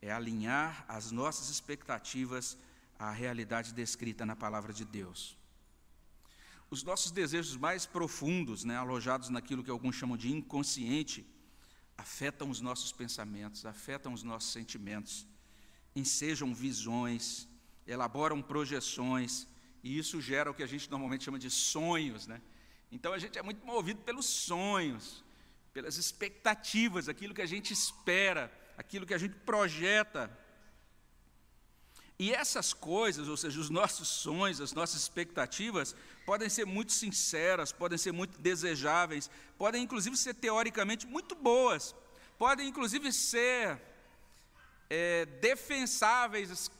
é 0.00 0.10
alinhar 0.10 0.84
as 0.88 1.12
nossas 1.12 1.48
expectativas 1.48 2.58
à 2.98 3.10
realidade 3.12 3.72
descrita 3.72 4.26
na 4.26 4.34
palavra 4.34 4.72
de 4.72 4.84
Deus. 4.84 5.36
Os 6.68 6.82
nossos 6.82 7.12
desejos 7.12 7.56
mais 7.56 7.86
profundos, 7.86 8.64
né, 8.64 8.76
alojados 8.76 9.28
naquilo 9.28 9.62
que 9.62 9.70
alguns 9.70 9.94
chamam 9.94 10.16
de 10.16 10.32
inconsciente, 10.32 11.24
afetam 12.02 12.50
os 12.50 12.60
nossos 12.60 12.90
pensamentos, 12.90 13.64
afetam 13.64 14.12
os 14.12 14.24
nossos 14.24 14.52
sentimentos, 14.52 15.14
ensejam 15.94 16.52
visões, 16.52 17.24
elaboram 17.86 18.42
projeções, 18.42 19.46
e 19.84 19.96
isso 20.02 20.20
gera 20.20 20.50
o 20.50 20.54
que 20.54 20.64
a 20.64 20.66
gente 20.72 20.90
normalmente 20.90 21.24
chama 21.24 21.38
de 21.38 21.50
sonhos, 21.50 22.26
né? 22.26 22.40
Então 22.90 23.12
a 23.12 23.18
gente 23.18 23.38
é 23.38 23.42
muito 23.42 23.64
movido 23.64 24.00
pelos 24.02 24.26
sonhos, 24.26 25.24
pelas 25.72 25.96
expectativas, 25.96 27.08
aquilo 27.08 27.34
que 27.34 27.42
a 27.48 27.52
gente 27.54 27.72
espera, 27.72 28.52
aquilo 28.76 29.06
que 29.06 29.14
a 29.14 29.18
gente 29.18 29.36
projeta. 29.36 30.22
E 32.18 32.32
essas 32.32 32.72
coisas, 32.72 33.28
ou 33.28 33.36
seja, 33.36 33.58
os 33.58 33.70
nossos 33.70 34.08
sonhos, 34.08 34.60
as 34.60 34.72
nossas 34.72 35.00
expectativas, 35.00 35.94
podem 36.24 36.48
ser 36.48 36.64
muito 36.64 36.92
sinceras, 36.92 37.72
podem 37.72 37.98
ser 37.98 38.12
muito 38.12 38.38
desejáveis, 38.38 39.30
podem 39.58 39.82
inclusive 39.82 40.16
ser 40.16 40.34
teoricamente 40.34 41.06
muito 41.06 41.34
boas, 41.34 41.94
podem 42.38 42.68
inclusive 42.68 43.12
ser 43.12 43.80
é, 44.88 45.26
defensáveis 45.40 46.70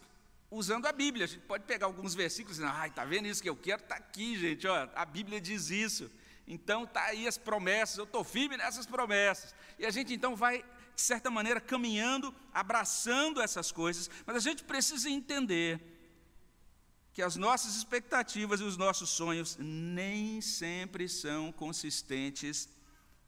usando 0.51 0.87
a 0.87 0.93
Bíblia. 0.93 1.25
A 1.25 1.29
gente 1.29 1.43
pode 1.43 1.65
pegar 1.65 1.87
alguns 1.87 2.15
versículos 2.15 2.59
e 2.59 2.61
dizer, 2.61 2.73
ai, 2.73 2.89
está 2.89 3.05
vendo 3.05 3.27
isso 3.27 3.43
que 3.43 3.49
eu 3.49 3.57
quero? 3.57 3.83
Está 3.83 3.97
aqui, 3.97 4.39
gente, 4.39 4.67
ó, 4.67 4.89
a 4.95 5.05
Bíblia 5.05 5.41
diz 5.41 5.71
isso. 5.71 6.11
Então 6.47 6.85
está 6.85 7.05
aí 7.05 7.27
as 7.27 7.39
promessas, 7.39 7.97
eu 7.97 8.05
estou 8.05 8.23
firme 8.23 8.57
nessas 8.57 8.85
promessas. 8.85 9.55
E 9.79 9.87
a 9.87 9.91
gente 9.91 10.13
então 10.13 10.37
vai 10.37 10.65
de 10.95 11.03
certa 11.03 11.31
maneira, 11.31 11.61
caminhando, 11.61 12.35
abraçando 12.53 13.41
essas 13.41 13.73
coisas, 13.73 14.11
mas 14.27 14.37
a 14.37 14.41
gente 14.41 14.65
precisa 14.65 15.09
entender 15.09 15.81
que 17.13 17.23
as 17.23 17.37
nossas 17.37 17.77
expectativas 17.77 18.61
e 18.61 18.65
os 18.65 18.77
nossos 18.77 19.11
sonhos 19.11 19.57
nem 19.59 20.41
sempre 20.41 21.09
são 21.09 21.53
consistentes 21.53 22.69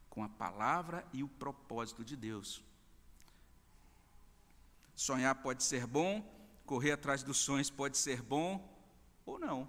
com 0.08 0.22
a 0.22 0.28
palavra 0.28 1.06
e 1.12 1.22
o 1.22 1.28
propósito 1.28 2.04
de 2.04 2.16
Deus. 2.16 2.62
Sonhar 4.94 5.34
pode 5.42 5.64
ser 5.64 5.86
bom, 5.86 6.22
correr 6.64 6.92
atrás 6.92 7.22
dos 7.22 7.38
sonhos 7.38 7.68
pode 7.68 7.98
ser 7.98 8.22
bom 8.22 8.72
ou 9.26 9.38
não. 9.38 9.68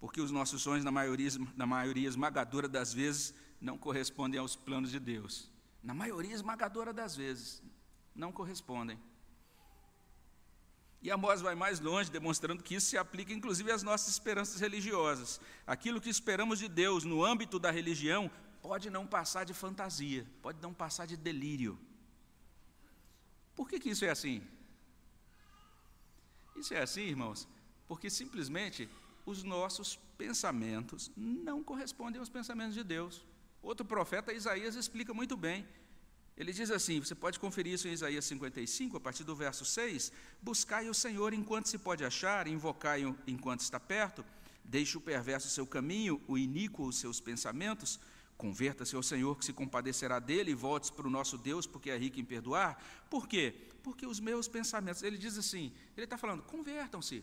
Porque 0.00 0.20
os 0.20 0.32
nossos 0.32 0.60
sonhos, 0.60 0.84
na 0.84 0.90
maioria, 0.90 1.30
na 1.54 1.64
maioria 1.64 2.08
esmagadora 2.08 2.68
das 2.68 2.92
vezes, 2.92 3.32
não 3.62 3.78
correspondem 3.78 4.40
aos 4.40 4.56
planos 4.56 4.90
de 4.90 4.98
Deus. 4.98 5.48
Na 5.82 5.94
maioria 5.94 6.34
esmagadora 6.34 6.92
das 6.92 7.16
vezes, 7.16 7.62
não 8.14 8.32
correspondem. 8.32 8.98
E 11.00 11.10
Amós 11.10 11.40
vai 11.40 11.54
mais 11.54 11.80
longe, 11.80 12.10
demonstrando 12.10 12.62
que 12.62 12.74
isso 12.74 12.88
se 12.88 12.98
aplica 12.98 13.32
inclusive 13.32 13.70
às 13.70 13.82
nossas 13.82 14.08
esperanças 14.08 14.60
religiosas. 14.60 15.40
Aquilo 15.66 16.00
que 16.00 16.10
esperamos 16.10 16.58
de 16.58 16.68
Deus 16.68 17.04
no 17.04 17.24
âmbito 17.24 17.58
da 17.58 17.70
religião 17.70 18.30
pode 18.60 18.90
não 18.90 19.06
passar 19.06 19.44
de 19.44 19.54
fantasia, 19.54 20.26
pode 20.40 20.60
não 20.60 20.74
passar 20.74 21.06
de 21.06 21.16
delírio. 21.16 21.78
Por 23.56 23.68
que, 23.68 23.78
que 23.78 23.90
isso 23.90 24.04
é 24.04 24.10
assim? 24.10 24.42
Isso 26.56 26.74
é 26.74 26.82
assim, 26.82 27.02
irmãos, 27.02 27.48
porque 27.88 28.08
simplesmente 28.08 28.88
os 29.24 29.42
nossos 29.42 29.96
pensamentos 30.16 31.10
não 31.16 31.62
correspondem 31.62 32.20
aos 32.20 32.28
pensamentos 32.28 32.74
de 32.74 32.84
Deus. 32.84 33.24
Outro 33.62 33.86
profeta, 33.86 34.32
Isaías, 34.32 34.74
explica 34.74 35.14
muito 35.14 35.36
bem. 35.36 35.66
Ele 36.36 36.52
diz 36.52 36.70
assim: 36.70 36.98
você 36.98 37.14
pode 37.14 37.38
conferir 37.38 37.74
isso 37.74 37.86
em 37.86 37.92
Isaías 37.92 38.24
55, 38.24 38.96
a 38.96 39.00
partir 39.00 39.22
do 39.22 39.36
verso 39.36 39.64
6. 39.64 40.12
Buscai 40.40 40.88
o 40.88 40.94
Senhor 40.94 41.32
enquanto 41.32 41.68
se 41.68 41.78
pode 41.78 42.04
achar, 42.04 42.46
invocai-o 42.46 43.16
enquanto 43.26 43.60
está 43.60 43.78
perto. 43.78 44.24
Deixe 44.64 44.96
o 44.96 45.00
perverso 45.00 45.48
seu 45.48 45.66
caminho, 45.66 46.20
o 46.26 46.36
iníquo 46.36 46.86
os 46.86 46.96
seus 46.96 47.20
pensamentos. 47.20 48.00
Converta-se 48.36 48.96
ao 48.96 49.02
Senhor 49.02 49.38
que 49.38 49.44
se 49.44 49.52
compadecerá 49.52 50.18
dele 50.18 50.50
e 50.50 50.54
volte 50.54 50.90
para 50.90 51.06
o 51.06 51.10
nosso 51.10 51.38
Deus, 51.38 51.66
porque 51.66 51.90
é 51.90 51.96
rico 51.96 52.18
em 52.18 52.24
perdoar. 52.24 52.82
Por 53.08 53.28
quê? 53.28 53.54
Porque 53.82 54.06
os 54.06 54.18
meus 54.18 54.48
pensamentos. 54.48 55.02
Ele 55.02 55.16
diz 55.16 55.38
assim: 55.38 55.72
ele 55.96 56.04
está 56.04 56.18
falando, 56.18 56.42
convertam-se. 56.42 57.22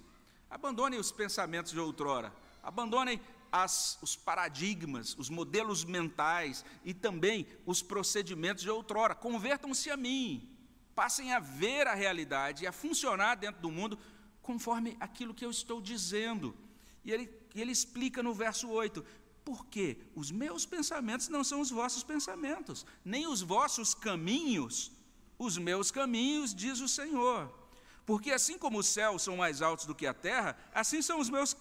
Abandonem 0.49 0.99
os 0.99 1.11
pensamentos 1.11 1.71
de 1.73 1.79
outrora. 1.79 2.33
Abandonem 2.63 3.19
as, 3.51 3.97
os 4.01 4.15
paradigmas, 4.15 5.15
os 5.17 5.29
modelos 5.29 5.83
mentais 5.83 6.63
e 6.83 6.93
também 6.93 7.47
os 7.65 7.81
procedimentos 7.81 8.63
de 8.63 8.69
outrora. 8.69 9.15
Convertam-se 9.15 9.89
a 9.89 9.97
mim, 9.97 10.49
passem 10.95 11.33
a 11.33 11.39
ver 11.39 11.87
a 11.87 11.95
realidade 11.95 12.63
e 12.63 12.67
a 12.67 12.71
funcionar 12.71 13.35
dentro 13.35 13.61
do 13.61 13.71
mundo 13.71 13.97
conforme 14.41 14.97
aquilo 14.99 15.33
que 15.33 15.45
eu 15.45 15.51
estou 15.51 15.81
dizendo. 15.81 16.55
E 17.03 17.11
ele, 17.11 17.29
ele 17.55 17.71
explica 17.71 18.21
no 18.21 18.33
verso 18.33 18.69
8: 18.69 19.05
porque 19.43 19.97
os 20.15 20.29
meus 20.29 20.65
pensamentos 20.65 21.27
não 21.27 21.43
são 21.43 21.61
os 21.61 21.71
vossos 21.71 22.03
pensamentos, 22.03 22.85
nem 23.03 23.27
os 23.27 23.41
vossos 23.41 23.93
caminhos, 23.93 24.91
os 25.37 25.57
meus 25.57 25.89
caminhos, 25.89 26.53
diz 26.53 26.79
o 26.79 26.87
Senhor. 26.87 27.51
Porque 28.05 28.31
assim 28.31 28.57
como 28.57 28.79
os 28.79 28.87
céus 28.87 29.21
são 29.21 29.37
mais 29.37 29.61
altos 29.61 29.85
do 29.85 29.95
que 29.95 30.05
a 30.05 30.13
terra, 30.13 30.57
assim 30.73 31.01
são 31.01 31.19
os 31.19 31.29
meus 31.29 31.55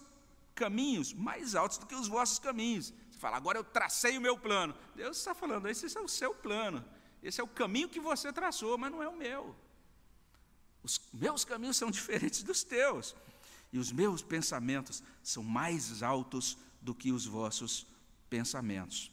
caminhos 0.63 1.13
mais 1.13 1.55
altos 1.55 1.77
do 1.77 1.85
que 1.85 1.95
os 1.95 2.09
vossos 2.09 2.37
caminhos. 2.37 2.93
Você 3.09 3.17
fala, 3.17 3.37
agora 3.37 3.57
eu 3.57 3.63
tracei 3.63 4.17
o 4.17 4.21
meu 4.21 4.37
plano. 4.37 4.75
Deus 4.93 5.17
está 5.17 5.33
falando, 5.33 5.69
esse 5.69 5.97
é 5.97 6.01
o 6.01 6.07
seu 6.07 6.35
plano. 6.35 6.83
Esse 7.23 7.39
é 7.39 7.43
o 7.43 7.47
caminho 7.47 7.87
que 7.87 7.99
você 7.99 8.31
traçou, 8.33 8.77
mas 8.77 8.91
não 8.91 9.01
é 9.01 9.07
o 9.07 9.15
meu. 9.15 9.55
Os 10.83 10.99
meus 11.13 11.45
caminhos 11.45 11.77
são 11.77 11.89
diferentes 11.99 12.43
dos 12.43 12.63
teus. 12.63 13.15
E 13.71 13.79
os 13.79 13.91
meus 13.91 14.21
pensamentos 14.21 15.01
são 15.23 15.43
mais 15.43 16.03
altos 16.03 16.57
do 16.81 16.93
que 16.93 17.11
os 17.11 17.25
vossos 17.25 17.87
pensamentos. 18.29 19.11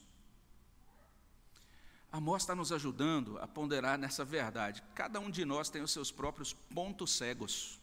Amós 2.10 2.42
está 2.42 2.54
nos 2.54 2.72
ajudando 2.72 3.38
a 3.38 3.46
ponderar 3.46 3.98
nessa 3.98 4.24
verdade. 4.24 4.82
Cada 4.94 5.20
um 5.20 5.30
de 5.30 5.44
nós 5.44 5.68
tem 5.68 5.82
os 5.82 5.92
seus 5.92 6.10
próprios 6.10 6.54
pontos 6.74 7.10
cegos. 7.12 7.78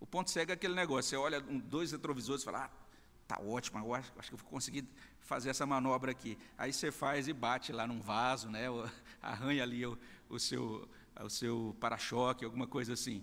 O 0.00 0.06
ponto 0.06 0.30
cego 0.30 0.52
é 0.52 0.54
aquele 0.54 0.74
negócio, 0.74 1.10
você 1.10 1.16
olha 1.16 1.40
dois 1.40 1.92
retrovisores 1.92 2.42
e 2.42 2.44
fala, 2.44 2.64
ah, 2.64 2.70
tá 3.26 3.40
ótimo, 3.40 3.94
acho, 3.94 4.12
acho 4.18 4.28
que 4.28 4.34
eu 4.34 4.38
vou 4.38 4.48
conseguir 4.48 4.88
fazer 5.20 5.50
essa 5.50 5.66
manobra 5.66 6.10
aqui. 6.10 6.38
Aí 6.56 6.72
você 6.72 6.90
faz 6.90 7.28
e 7.28 7.32
bate 7.32 7.72
lá 7.72 7.86
num 7.86 8.00
vaso, 8.00 8.48
né, 8.48 8.66
arranha 9.20 9.62
ali 9.62 9.84
o, 9.84 9.98
o 10.28 10.38
seu, 10.38 10.88
o 11.20 11.28
seu 11.28 11.76
para-choque, 11.78 12.44
alguma 12.44 12.66
coisa 12.66 12.94
assim. 12.94 13.22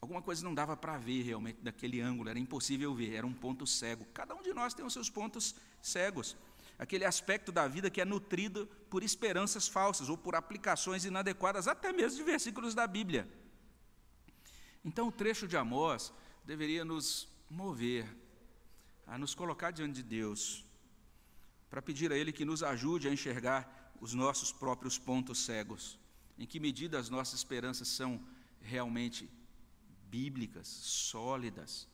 Alguma 0.00 0.22
coisa 0.22 0.42
não 0.42 0.54
dava 0.54 0.74
para 0.76 0.96
ver 0.96 1.22
realmente 1.22 1.58
daquele 1.60 2.00
ângulo, 2.00 2.30
era 2.30 2.38
impossível 2.38 2.94
ver, 2.94 3.14
era 3.14 3.26
um 3.26 3.34
ponto 3.34 3.66
cego. 3.66 4.06
Cada 4.14 4.34
um 4.34 4.42
de 4.42 4.54
nós 4.54 4.72
tem 4.72 4.84
os 4.84 4.94
seus 4.94 5.10
pontos 5.10 5.54
cegos. 5.82 6.36
Aquele 6.78 7.04
aspecto 7.04 7.52
da 7.52 7.68
vida 7.68 7.90
que 7.90 8.00
é 8.00 8.04
nutrido 8.06 8.66
por 8.88 9.02
esperanças 9.02 9.68
falsas 9.68 10.08
ou 10.08 10.16
por 10.16 10.34
aplicações 10.34 11.04
inadequadas, 11.04 11.68
até 11.68 11.92
mesmo 11.92 12.16
de 12.16 12.22
versículos 12.22 12.74
da 12.74 12.86
Bíblia. 12.86 13.28
Então, 14.84 15.08
o 15.08 15.12
trecho 15.12 15.46
de 15.46 15.56
Amós 15.56 16.12
deveria 16.44 16.84
nos 16.84 17.28
mover 17.48 18.06
a 19.06 19.18
nos 19.18 19.34
colocar 19.34 19.72
diante 19.72 19.96
de 19.96 20.02
Deus, 20.02 20.64
para 21.68 21.82
pedir 21.82 22.12
a 22.12 22.16
Ele 22.16 22.32
que 22.32 22.44
nos 22.44 22.62
ajude 22.62 23.08
a 23.08 23.12
enxergar 23.12 23.92
os 24.00 24.14
nossos 24.14 24.52
próprios 24.52 24.98
pontos 24.98 25.40
cegos. 25.40 25.98
Em 26.38 26.46
que 26.46 26.58
medida 26.58 26.98
as 26.98 27.10
nossas 27.10 27.34
esperanças 27.40 27.88
são 27.88 28.20
realmente 28.60 29.28
bíblicas, 30.08 30.66
sólidas? 30.66 31.88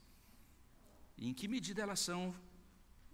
E 1.16 1.28
em 1.28 1.34
que 1.34 1.48
medida 1.48 1.82
elas 1.82 2.00
são 2.00 2.34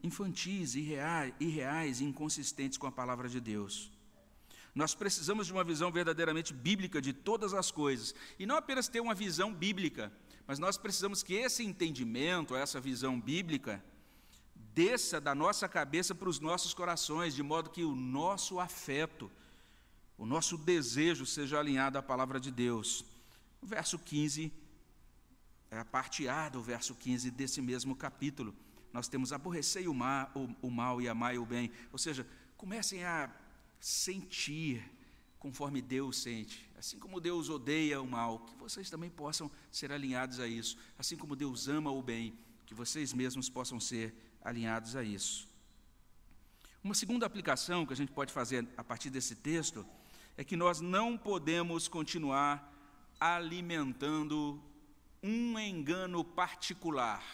infantis, 0.02 0.74
irreais, 0.74 1.32
irreais 1.40 2.00
inconsistentes 2.00 2.76
com 2.76 2.86
a 2.86 2.92
palavra 2.92 3.28
de 3.28 3.40
Deus? 3.40 3.90
Nós 4.74 4.94
precisamos 4.94 5.46
de 5.46 5.52
uma 5.52 5.64
visão 5.64 5.92
verdadeiramente 5.92 6.54
bíblica 6.54 7.00
de 7.00 7.12
todas 7.12 7.52
as 7.52 7.70
coisas. 7.70 8.14
E 8.38 8.46
não 8.46 8.56
apenas 8.56 8.88
ter 8.88 9.00
uma 9.00 9.14
visão 9.14 9.52
bíblica, 9.52 10.10
mas 10.46 10.58
nós 10.58 10.78
precisamos 10.78 11.22
que 11.22 11.34
esse 11.34 11.62
entendimento, 11.62 12.56
essa 12.56 12.80
visão 12.80 13.20
bíblica, 13.20 13.84
desça 14.74 15.20
da 15.20 15.34
nossa 15.34 15.68
cabeça 15.68 16.14
para 16.14 16.28
os 16.28 16.40
nossos 16.40 16.72
corações, 16.72 17.34
de 17.34 17.42
modo 17.42 17.70
que 17.70 17.84
o 17.84 17.94
nosso 17.94 18.58
afeto, 18.58 19.30
o 20.16 20.24
nosso 20.24 20.56
desejo 20.56 21.26
seja 21.26 21.58
alinhado 21.58 21.98
à 21.98 22.02
palavra 22.02 22.40
de 22.40 22.50
Deus. 22.50 23.04
O 23.60 23.66
verso 23.66 23.98
15 23.98 24.50
é 25.70 25.78
a 25.78 25.84
parte 25.84 26.26
A 26.28 26.48
do 26.48 26.62
verso 26.62 26.94
15 26.94 27.30
desse 27.30 27.60
mesmo 27.60 27.94
capítulo. 27.94 28.54
nós 28.92 29.08
temos 29.08 29.32
aborrecer 29.32 29.88
o, 29.88 29.92
o, 30.34 30.56
o 30.62 30.70
mal 30.70 31.00
e 31.00 31.08
amar 31.08 31.36
o 31.36 31.46
bem. 31.46 31.70
Ou 31.90 31.98
seja, 31.98 32.26
comecem 32.56 33.04
a 33.04 33.30
sentir 33.82 34.88
conforme 35.40 35.82
Deus 35.82 36.18
sente. 36.18 36.70
Assim 36.78 37.00
como 37.00 37.20
Deus 37.20 37.48
odeia 37.48 38.00
o 38.00 38.06
mal, 38.06 38.38
que 38.38 38.54
vocês 38.54 38.88
também 38.88 39.10
possam 39.10 39.50
ser 39.72 39.90
alinhados 39.90 40.38
a 40.38 40.46
isso. 40.46 40.76
Assim 40.96 41.16
como 41.16 41.34
Deus 41.34 41.66
ama 41.66 41.90
o 41.90 42.00
bem, 42.00 42.38
que 42.64 42.74
vocês 42.74 43.12
mesmos 43.12 43.48
possam 43.48 43.80
ser 43.80 44.14
alinhados 44.40 44.94
a 44.94 45.02
isso. 45.02 45.48
Uma 46.82 46.94
segunda 46.94 47.26
aplicação 47.26 47.84
que 47.84 47.92
a 47.92 47.96
gente 47.96 48.12
pode 48.12 48.32
fazer 48.32 48.68
a 48.76 48.84
partir 48.84 49.10
desse 49.10 49.34
texto 49.34 49.84
é 50.36 50.44
que 50.44 50.56
nós 50.56 50.80
não 50.80 51.18
podemos 51.18 51.88
continuar 51.88 52.72
alimentando 53.18 54.62
um 55.20 55.58
engano 55.58 56.24
particular, 56.24 57.24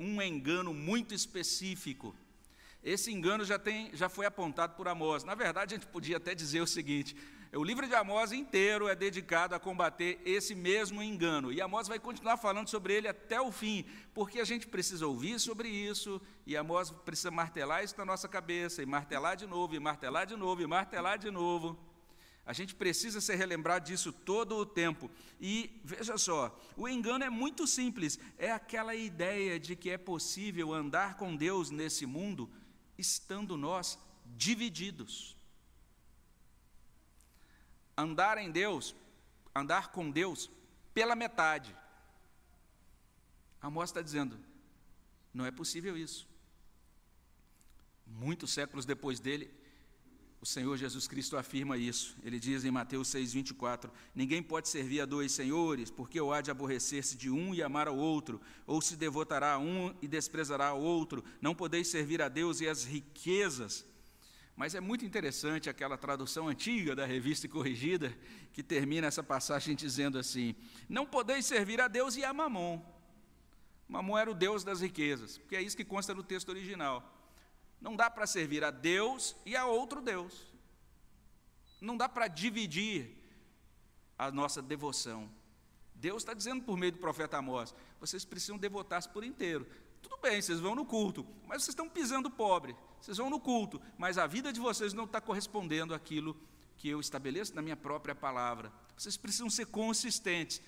um 0.00 0.20
engano 0.20 0.74
muito 0.74 1.14
específico. 1.14 2.12
Esse 2.82 3.12
engano 3.12 3.44
já, 3.44 3.58
tem, 3.58 3.90
já 3.94 4.08
foi 4.08 4.26
apontado 4.26 4.74
por 4.74 4.88
Amós. 4.88 5.22
Na 5.22 5.34
verdade, 5.34 5.74
a 5.74 5.78
gente 5.78 5.86
podia 5.86 6.16
até 6.16 6.34
dizer 6.34 6.60
o 6.60 6.66
seguinte: 6.66 7.14
o 7.54 7.62
livro 7.62 7.86
de 7.86 7.94
Amós 7.94 8.32
inteiro 8.32 8.88
é 8.88 8.94
dedicado 8.94 9.54
a 9.54 9.60
combater 9.60 10.20
esse 10.24 10.54
mesmo 10.54 11.02
engano. 11.02 11.52
E 11.52 11.60
Amós 11.60 11.86
vai 11.86 11.98
continuar 11.98 12.38
falando 12.38 12.68
sobre 12.68 12.94
ele 12.94 13.06
até 13.06 13.40
o 13.40 13.52
fim, 13.52 13.84
porque 14.14 14.40
a 14.40 14.44
gente 14.44 14.66
precisa 14.66 15.06
ouvir 15.06 15.38
sobre 15.38 15.68
isso, 15.68 16.20
e 16.46 16.56
Amós 16.56 16.90
precisa 16.90 17.30
martelar 17.30 17.84
isso 17.84 17.94
na 17.98 18.06
nossa 18.06 18.26
cabeça, 18.26 18.82
e 18.82 18.86
martelar 18.86 19.36
de 19.36 19.46
novo, 19.46 19.74
e 19.74 19.78
martelar 19.78 20.26
de 20.26 20.34
novo, 20.34 20.62
e 20.62 20.66
martelar 20.66 21.18
de 21.18 21.30
novo. 21.30 21.78
A 22.44 22.52
gente 22.52 22.74
precisa 22.74 23.20
ser 23.20 23.36
relembrado 23.36 23.84
disso 23.84 24.12
todo 24.12 24.56
o 24.56 24.66
tempo. 24.66 25.08
E 25.40 25.78
veja 25.84 26.18
só, 26.18 26.58
o 26.76 26.88
engano 26.88 27.22
é 27.22 27.30
muito 27.30 27.66
simples, 27.66 28.18
é 28.38 28.50
aquela 28.50 28.94
ideia 28.96 29.60
de 29.60 29.76
que 29.76 29.90
é 29.90 29.98
possível 29.98 30.72
andar 30.72 31.16
com 31.16 31.36
Deus 31.36 31.70
nesse 31.70 32.06
mundo 32.06 32.50
estando 32.96 33.56
nós 33.56 33.98
divididos 34.36 35.36
andar 37.96 38.38
em 38.38 38.50
Deus, 38.50 38.94
andar 39.54 39.92
com 39.92 40.10
Deus 40.10 40.50
pela 40.94 41.14
metade. 41.14 41.76
Amós 43.60 43.90
está 43.90 44.02
dizendo, 44.02 44.38
não 45.32 45.46
é 45.46 45.50
possível 45.50 45.96
isso. 45.96 46.28
Muitos 48.06 48.52
séculos 48.52 48.84
depois 48.84 49.20
dele, 49.20 49.52
o 50.42 50.46
Senhor 50.46 50.76
Jesus 50.76 51.06
Cristo 51.06 51.36
afirma 51.36 51.76
isso. 51.76 52.16
Ele 52.24 52.40
diz 52.40 52.64
em 52.64 52.70
Mateus 52.72 53.06
6,24: 53.14 53.88
Ninguém 54.12 54.42
pode 54.42 54.68
servir 54.68 55.00
a 55.00 55.06
dois 55.06 55.30
senhores, 55.30 55.88
porque 55.88 56.20
ou 56.20 56.32
há 56.32 56.40
de 56.40 56.50
aborrecer-se 56.50 57.16
de 57.16 57.30
um 57.30 57.54
e 57.54 57.62
amar 57.62 57.86
ao 57.86 57.96
outro, 57.96 58.40
ou 58.66 58.82
se 58.82 58.96
devotará 58.96 59.52
a 59.52 59.58
um 59.58 59.94
e 60.02 60.08
desprezará 60.08 60.66
ao 60.66 60.80
outro. 60.80 61.22
Não 61.40 61.54
podeis 61.54 61.86
servir 61.86 62.20
a 62.20 62.28
Deus 62.28 62.60
e 62.60 62.68
as 62.68 62.84
riquezas. 62.84 63.86
Mas 64.56 64.74
é 64.74 64.80
muito 64.80 65.04
interessante 65.04 65.70
aquela 65.70 65.96
tradução 65.96 66.48
antiga 66.48 66.96
da 66.96 67.06
revista 67.06 67.46
corrigida, 67.46 68.12
que 68.52 68.64
termina 68.64 69.06
essa 69.06 69.22
passagem 69.22 69.76
dizendo 69.76 70.18
assim: 70.18 70.56
Não 70.88 71.06
podeis 71.06 71.46
servir 71.46 71.80
a 71.80 71.86
Deus 71.86 72.16
e 72.16 72.24
a 72.24 72.34
Mamon. 72.34 72.82
Mamon 73.88 74.18
era 74.18 74.30
o 74.30 74.34
Deus 74.34 74.64
das 74.64 74.80
riquezas, 74.80 75.38
porque 75.38 75.54
é 75.54 75.62
isso 75.62 75.76
que 75.76 75.84
consta 75.84 76.12
no 76.12 76.24
texto 76.24 76.48
original. 76.48 77.21
Não 77.82 77.96
dá 77.96 78.08
para 78.08 78.28
servir 78.28 78.62
a 78.62 78.70
Deus 78.70 79.34
e 79.44 79.56
a 79.56 79.66
outro 79.66 80.00
Deus. 80.00 80.46
Não 81.80 81.96
dá 81.96 82.08
para 82.08 82.28
dividir 82.28 83.18
a 84.16 84.30
nossa 84.30 84.62
devoção. 84.62 85.28
Deus 85.92 86.22
está 86.22 86.32
dizendo 86.32 86.62
por 86.62 86.76
meio 86.76 86.92
do 86.92 86.98
profeta 86.98 87.38
Amós: 87.38 87.74
vocês 88.00 88.24
precisam 88.24 88.56
devotar-se 88.56 89.08
por 89.08 89.24
inteiro. 89.24 89.66
Tudo 90.00 90.16
bem, 90.22 90.40
vocês 90.40 90.60
vão 90.60 90.76
no 90.76 90.86
culto, 90.86 91.26
mas 91.46 91.64
vocês 91.64 91.70
estão 91.70 91.88
pisando 91.88 92.30
pobre. 92.30 92.76
Vocês 93.00 93.18
vão 93.18 93.28
no 93.28 93.40
culto, 93.40 93.82
mas 93.98 94.16
a 94.16 94.28
vida 94.28 94.52
de 94.52 94.60
vocês 94.60 94.92
não 94.92 95.04
está 95.04 95.20
correspondendo 95.20 95.92
àquilo 95.92 96.40
que 96.76 96.88
eu 96.88 97.00
estabeleço 97.00 97.54
na 97.54 97.62
minha 97.62 97.76
própria 97.76 98.14
palavra. 98.14 98.72
Vocês 98.96 99.16
precisam 99.16 99.50
ser 99.50 99.66
consistentes. 99.66 100.62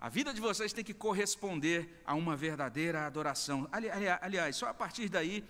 A 0.00 0.08
vida 0.08 0.32
de 0.32 0.40
vocês 0.40 0.72
tem 0.72 0.84
que 0.84 0.94
corresponder 0.94 2.02
a 2.04 2.14
uma 2.14 2.36
verdadeira 2.36 3.04
adoração. 3.04 3.68
Ali, 3.72 3.90
ali, 3.90 4.08
aliás, 4.08 4.54
só 4.54 4.68
a 4.68 4.74
partir 4.74 5.08
daí 5.08 5.44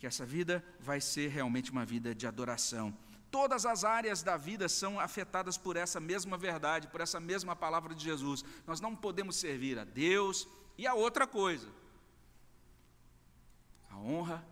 que 0.00 0.06
essa 0.06 0.26
vida 0.26 0.64
vai 0.80 1.00
ser 1.00 1.28
realmente 1.28 1.70
uma 1.70 1.84
vida 1.84 2.12
de 2.14 2.26
adoração. 2.26 2.96
Todas 3.30 3.64
as 3.64 3.84
áreas 3.84 4.22
da 4.22 4.36
vida 4.36 4.68
são 4.68 4.98
afetadas 4.98 5.56
por 5.56 5.76
essa 5.76 6.00
mesma 6.00 6.36
verdade, 6.36 6.88
por 6.88 7.00
essa 7.00 7.20
mesma 7.20 7.54
palavra 7.54 7.94
de 7.94 8.02
Jesus. 8.02 8.44
Nós 8.66 8.80
não 8.80 8.96
podemos 8.96 9.36
servir 9.36 9.78
a 9.78 9.84
Deus 9.84 10.48
e 10.76 10.86
a 10.86 10.94
outra 10.94 11.26
coisa 11.26 11.68
a 13.90 13.98
honra, 13.98 14.46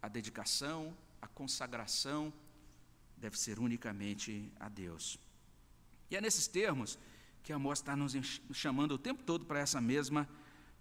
a 0.00 0.08
dedicação, 0.08 0.96
a 1.20 1.26
consagração 1.26 2.32
deve 3.16 3.38
ser 3.38 3.58
unicamente 3.58 4.52
a 4.60 4.68
Deus. 4.68 5.18
E 6.10 6.16
é 6.16 6.20
nesses 6.20 6.46
termos 6.46 6.98
que 7.42 7.52
Amós 7.52 7.78
está 7.80 7.96
nos 7.96 8.14
chamando 8.52 8.92
o 8.92 8.98
tempo 8.98 9.24
todo 9.24 9.44
para 9.44 9.58
essa 9.58 9.80
mesma 9.80 10.28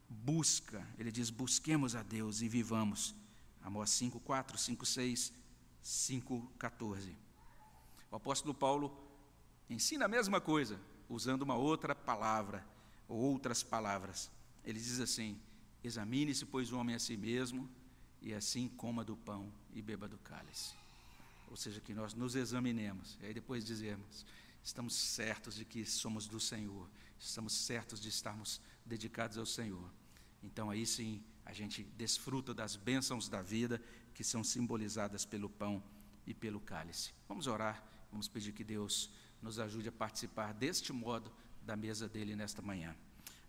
busca. 0.09 0.85
Ele 0.97 1.11
diz: 1.11 1.29
busquemos 1.29 1.95
a 1.95 2.03
Deus 2.03 2.41
e 2.41 2.47
vivamos. 2.47 3.15
Amós 3.63 3.89
5, 3.91 4.19
4, 4.19 4.57
5, 4.57 4.85
6, 4.85 5.33
5, 5.81 6.51
14. 6.57 7.15
O 8.09 8.15
apóstolo 8.15 8.53
Paulo 8.53 8.97
ensina 9.69 10.05
a 10.05 10.07
mesma 10.07 10.39
coisa, 10.39 10.79
usando 11.09 11.41
uma 11.41 11.55
outra 11.55 11.93
palavra, 11.93 12.65
ou 13.07 13.17
outras 13.17 13.63
palavras. 13.63 14.29
Ele 14.63 14.79
diz 14.79 14.99
assim: 14.99 15.39
Examine-se, 15.83 16.45
pois, 16.45 16.71
o 16.71 16.77
homem 16.77 16.95
a 16.95 16.99
si 16.99 17.17
mesmo, 17.17 17.69
e 18.21 18.33
assim 18.33 18.67
coma 18.67 19.03
do 19.03 19.15
pão 19.15 19.51
e 19.73 19.81
beba 19.81 20.07
do 20.07 20.17
cálice. 20.17 20.73
Ou 21.49 21.55
seja, 21.55 21.79
que 21.79 21.93
nós 21.93 22.13
nos 22.13 22.35
examinemos, 22.35 23.17
e 23.21 23.25
aí 23.25 23.33
depois 23.33 23.65
dizemos: 23.65 24.25
estamos 24.63 24.93
certos 24.95 25.55
de 25.55 25.65
que 25.65 25.85
somos 25.85 26.27
do 26.27 26.39
Senhor, 26.39 26.89
estamos 27.19 27.53
certos 27.53 28.01
de 28.01 28.09
estarmos 28.09 28.59
dedicados 28.87 29.37
ao 29.37 29.45
Senhor. 29.45 29.89
Então 30.41 30.69
aí 30.69 30.85
sim 30.85 31.23
a 31.45 31.53
gente 31.53 31.83
desfruta 31.83 32.53
das 32.53 32.75
bênçãos 32.75 33.29
da 33.29 33.41
vida 33.41 33.81
que 34.13 34.23
são 34.23 34.43
simbolizadas 34.43 35.25
pelo 35.25 35.49
pão 35.49 35.83
e 36.25 36.33
pelo 36.33 36.59
cálice. 36.59 37.13
Vamos 37.27 37.47
orar, 37.47 37.83
vamos 38.11 38.27
pedir 38.27 38.51
que 38.51 38.63
Deus 38.63 39.11
nos 39.41 39.59
ajude 39.59 39.89
a 39.89 39.91
participar 39.91 40.53
deste 40.53 40.91
modo 40.91 41.31
da 41.61 41.75
mesa 41.75 42.09
dele 42.09 42.35
nesta 42.35 42.61
manhã. 42.61 42.95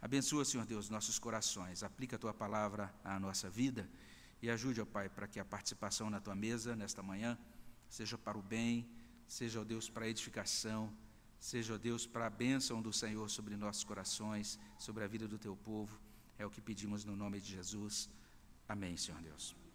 Abençoa, 0.01 0.44
Senhor 0.44 0.66
Deus, 0.66 0.88
nossos 0.88 1.18
corações, 1.18 1.83
aplica 1.83 2.16
a 2.16 2.18
tua 2.18 2.35
palavra 2.35 2.94
à 3.03 3.18
nossa 3.18 3.48
vida 3.51 3.88
e 4.40 4.48
ajude, 4.48 4.81
ó 4.81 4.85
Pai, 4.85 5.09
para 5.09 5.27
que 5.27 5.40
a 5.40 5.44
participação 5.44 6.09
na 6.09 6.20
tua 6.20 6.35
mesa 6.35 6.77
nesta 6.77 7.03
manhã 7.03 7.37
seja 7.88 8.16
para 8.16 8.38
o 8.38 8.42
bem, 8.42 8.88
seja, 9.27 9.61
ó 9.61 9.64
Deus, 9.64 9.88
para 9.90 10.05
a 10.05 10.09
edificação, 10.09 10.92
seja, 11.38 11.74
ó 11.74 11.79
Deus, 11.79 12.07
para 12.07 12.27
a 12.27 12.31
bênção 12.31 12.83
do 12.83 12.92
Senhor 12.92 13.29
sobre 13.31 13.57
nossos 13.57 13.85
corações, 13.85 14.59
sobre 14.79 15.05
a 15.05 15.07
vida 15.07 15.27
do 15.29 15.38
teu 15.38 15.57
povo. 15.57 15.98
É 16.38 16.46
o 16.46 16.51
que 16.51 16.61
pedimos 16.61 17.05
no 17.05 17.16
nome 17.16 17.40
de 17.40 17.53
Jesus. 17.53 18.09
Amém, 18.68 18.96
Senhor 18.96 19.20
Deus. 19.20 19.67